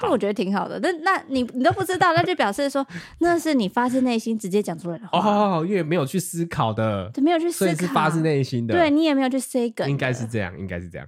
[0.02, 2.86] 那我觉得挺好的，那那你你都不知道，那就表示说
[3.20, 5.20] 那是你发自内心直接讲出来的话。
[5.20, 8.74] 哦，因为没有去思考的，没有去思考，所以是发自内心的。
[8.74, 11.08] 对，你也没有去 say 梗，应该是这样，应该是这样。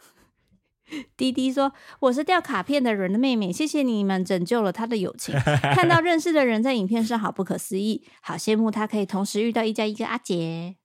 [1.14, 5.38] 滴滴说：“我是掉卡片的人的妹妹，谢谢你们拯救了他的友情。
[5.74, 10.76] 看到认识的人在影片上，好不可思议，好羡慕他可以同时遇到一加一个阿杰。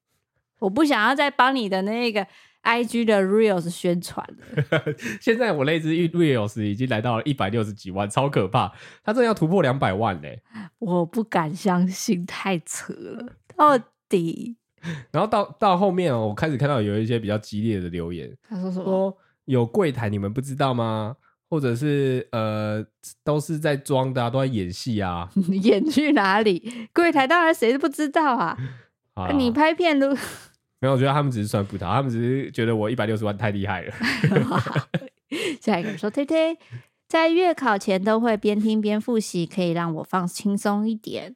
[0.60, 2.28] 我不想要再帮你的那个。”
[2.66, 8.72] I G 的 Reels 宣传了， 现在我那支 Reels 已经来到了一百六十几万，超可怕！
[9.04, 10.42] 他真的要突破两百万嘞！
[10.80, 13.78] 我不敢相信，太扯了，到
[14.10, 14.58] 底。
[15.12, 18.84] 然后到到后面哦，我开始看到有一些比较激烈的留言，他说什么？
[18.84, 21.16] 说有柜台你们不知道吗？
[21.48, 22.84] 或者是呃，
[23.24, 25.30] 都是在装的啊，都在演戏啊？
[25.62, 26.90] 演去哪里？
[26.92, 28.58] 柜台当然谁都不知道啊！
[29.14, 30.16] 啊你拍片都。
[30.80, 33.94] 没有，我觉得他们只是算葡萄，他们只是觉得我一百六十万太厉害了。
[35.62, 36.58] 下一个说：“推推
[37.08, 41.36] 在月考前都会边听边复习，可以让我放轻松一点。”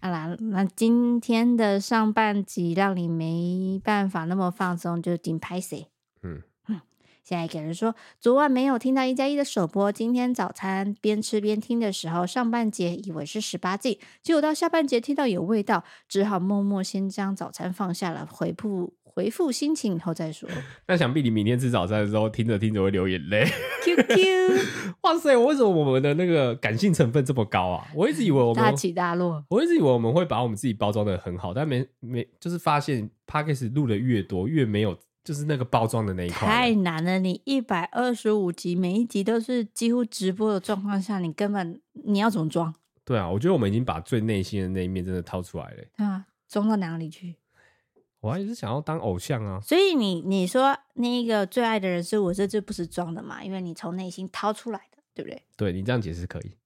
[0.00, 5.89] 好啦，那今天的上半集让你没办法那么放松，就顶拍谁？
[7.30, 7.32] 嗯。
[7.32, 20.48] 现在给人说，昨晚没有听到一加一的首播，今天早餐边吃边听的时候，上半节以为是十八禁，结果到下半节听到有味道，只好默默先将早餐放下了，回复回复心情以后再说。
[20.88, 23.46] 那想必你明天吃早餐的时候，听着听着会流眼泪。
[23.84, 27.86] Q Q， 哇塞，为什么我们的那个感性成分这么高啊？
[27.94, 34.98] 我一直以为我们大起大落，我一直以为我们会把我们自己包装的很好，但没没就是发现 Podcast 录的越多越没有。
[35.30, 37.16] 就是那个包装的那一块太难了。
[37.20, 42.74] 你一百二十五集，每一集都是几乎直播的状况下，你根本你要怎么装？
[43.04, 45.84] 对啊，我觉得我们已经把最内心的那一面真的掏出来了。
[45.96, 47.36] 对啊，装到哪里去？
[48.18, 49.60] 我还是想要当偶像啊。
[49.60, 53.44] 所以你你说那个最爱的人是我，这这不是装的嘛？
[53.44, 55.40] 因为你从内心掏出来的，对不对？
[55.56, 56.56] 对，你这样解释可以。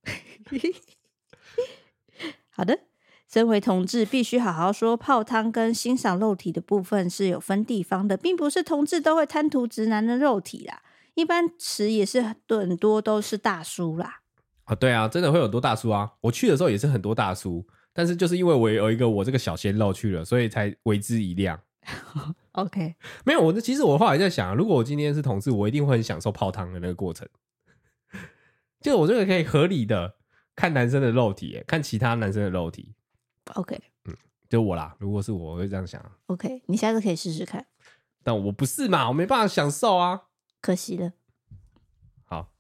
[2.49, 2.81] 好的。
[3.35, 10.83] 身为同志，必须好好说泡汤跟欣赏肉体的部分是有分地方的，并不是同志都会贪图直男的肉体啦。
[11.15, 14.21] 一般池也是很多都是大叔啦。
[14.67, 16.13] 啊，对啊，真的会有很多大叔啊！
[16.21, 21.59] 我去的时候也是很多大叔，但是就是因为我有一个我这个小鲜肉去了，所以才为之一亮。
[22.53, 22.95] OK，
[23.27, 27.29] 没有，我其实我后来在想，如果我今天是同志，我一定会很享受泡汤的那个过程。
[28.81, 30.15] 就我这个可以合理的
[30.55, 32.95] 看男生的肉体，看其他男生的肉体。
[33.53, 34.17] OK，嗯，
[34.49, 36.05] 就我啦，如果是我，我会这样想。
[36.27, 37.67] OK，你下次可以试试看。
[38.23, 40.23] 但我不是嘛，我没办法享受啊，
[40.61, 41.13] 可惜了。
[42.25, 42.51] 好，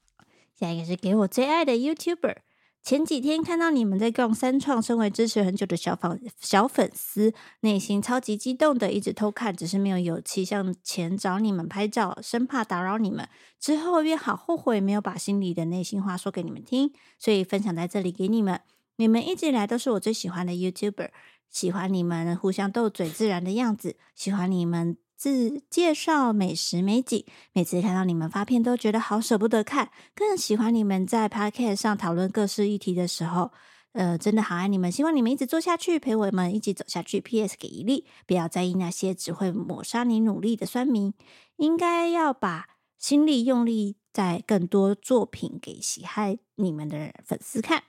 [0.55, 2.37] 下一个是给我最爱的 YouTuber。
[2.82, 13.26] 前几天看到你们在逛三创，身为支持很久的小粉小粉丝，内心超级激动的，一直偷看，只是没有勇气向前找你们拍照，生怕打扰你们。
[13.59, 18.61] 之后便好后悔没有把心里的内心话说给你们听，所以分享在这里给你们。
[18.97, 21.11] 你们一直以来都是我最喜欢的 YouTuber，
[21.51, 24.97] 喜欢你们互相斗嘴自然的样子，喜欢你们。
[25.16, 33.53] 自介绍美食美景，每次看到你们发片都觉得好舍不得看，更喜欢你们在 Podcast 上讨论各式议题的时候，
[33.92, 37.22] 呃，真的好爱你们，希望你们一直做下去，陪我们一起走下去。
[37.22, 37.57] P.S.
[37.59, 41.14] 给一粒，不要在意那些只会抹杀你努力的酸民，
[41.57, 42.66] 应该要把
[42.99, 47.84] 心力用力在更多作品给喜爱你们的粉丝看。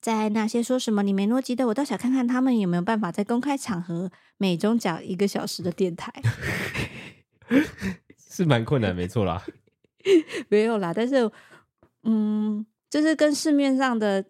[0.00, 6.12] 在那些说什么你没逻辑的，我倒想看看他们有没有办法在公开场合每周讲一个小时的电台，
[8.16, 9.44] 是蛮困难，没错啦。
[10.48, 11.28] 没有啦，但是，
[12.04, 14.24] 嗯，就是跟市面上的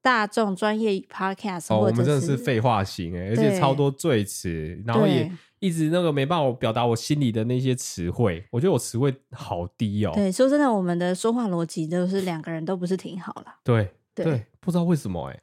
[0.00, 10.12] 大众专业 podcast，哦，我们真的是废话型哎，而且超多赘词，然后也一直那个没办法表达我心里的那些词汇，我觉得我词汇好低哦。
[10.14, 13.58] 对，说真的，我们的说话逻辑都是两个人都不是挺好啦。
[13.62, 13.92] 对。
[14.14, 15.42] 对，对，不知道为什么哎、欸，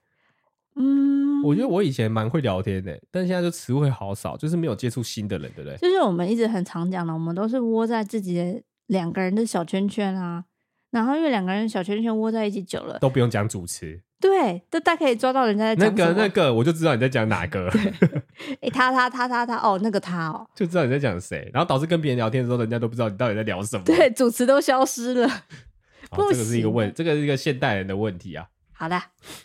[0.75, 5.77] 嗯，我觉得我以前蛮会聊天的，但现在就词汇好少，就是没有接触新的人，对不对？
[5.77, 10.45] 就是我们一直很常讲的，我们都是窝在自己的两个人的小圈圈啊，
[10.91, 17.69] 然后因为两个人小圈圈窝在一起久了，都不用讲主持，对，都大可以抓到人家在讲那个那个，我就知道你在讲哪个，
[18.61, 25.29] 哎，他他他他他，哦，那个他哦，就知道你在讲谁，然后导致跟别人聊天的时候，人家都不知道你到底在聊什么，对，主持都消失了，
[26.15, 28.47] 这个是一个问，这个是一个现代人的问题啊。
[28.79, 28.97] 好的，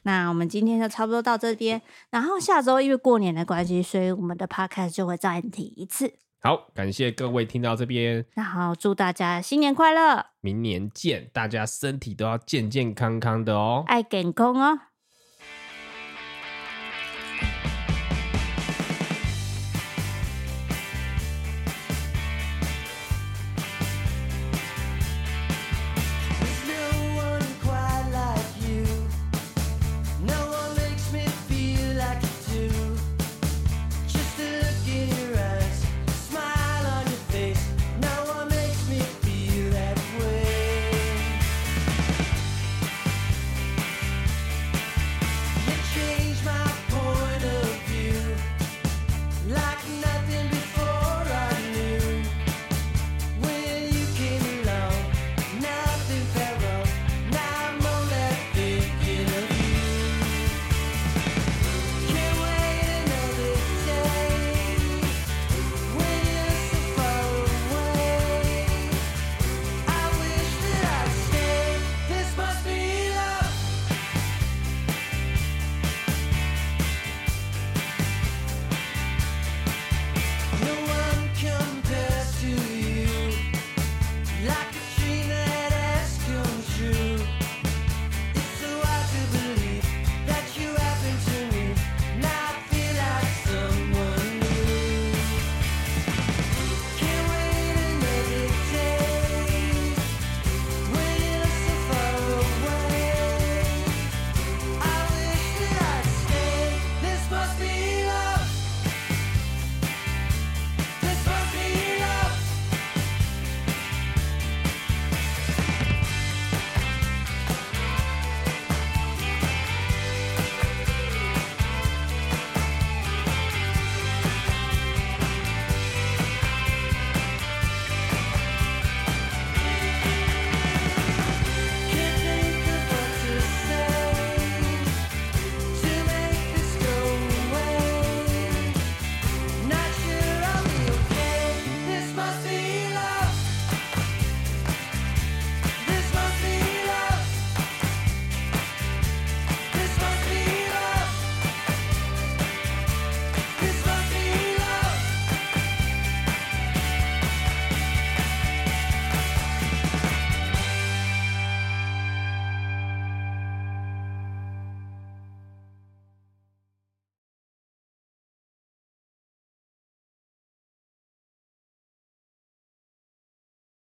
[0.04, 1.82] 那我们今天就差不多到这边。
[2.10, 6.14] 然后下周因为过年的关系，所以我们的 podcast 就会暂停一次。
[6.40, 14.78] 好，感谢各位听到这边，然后祝大家新年快乐，明年见，大家身体都要健健康康的哦，爱健康哦。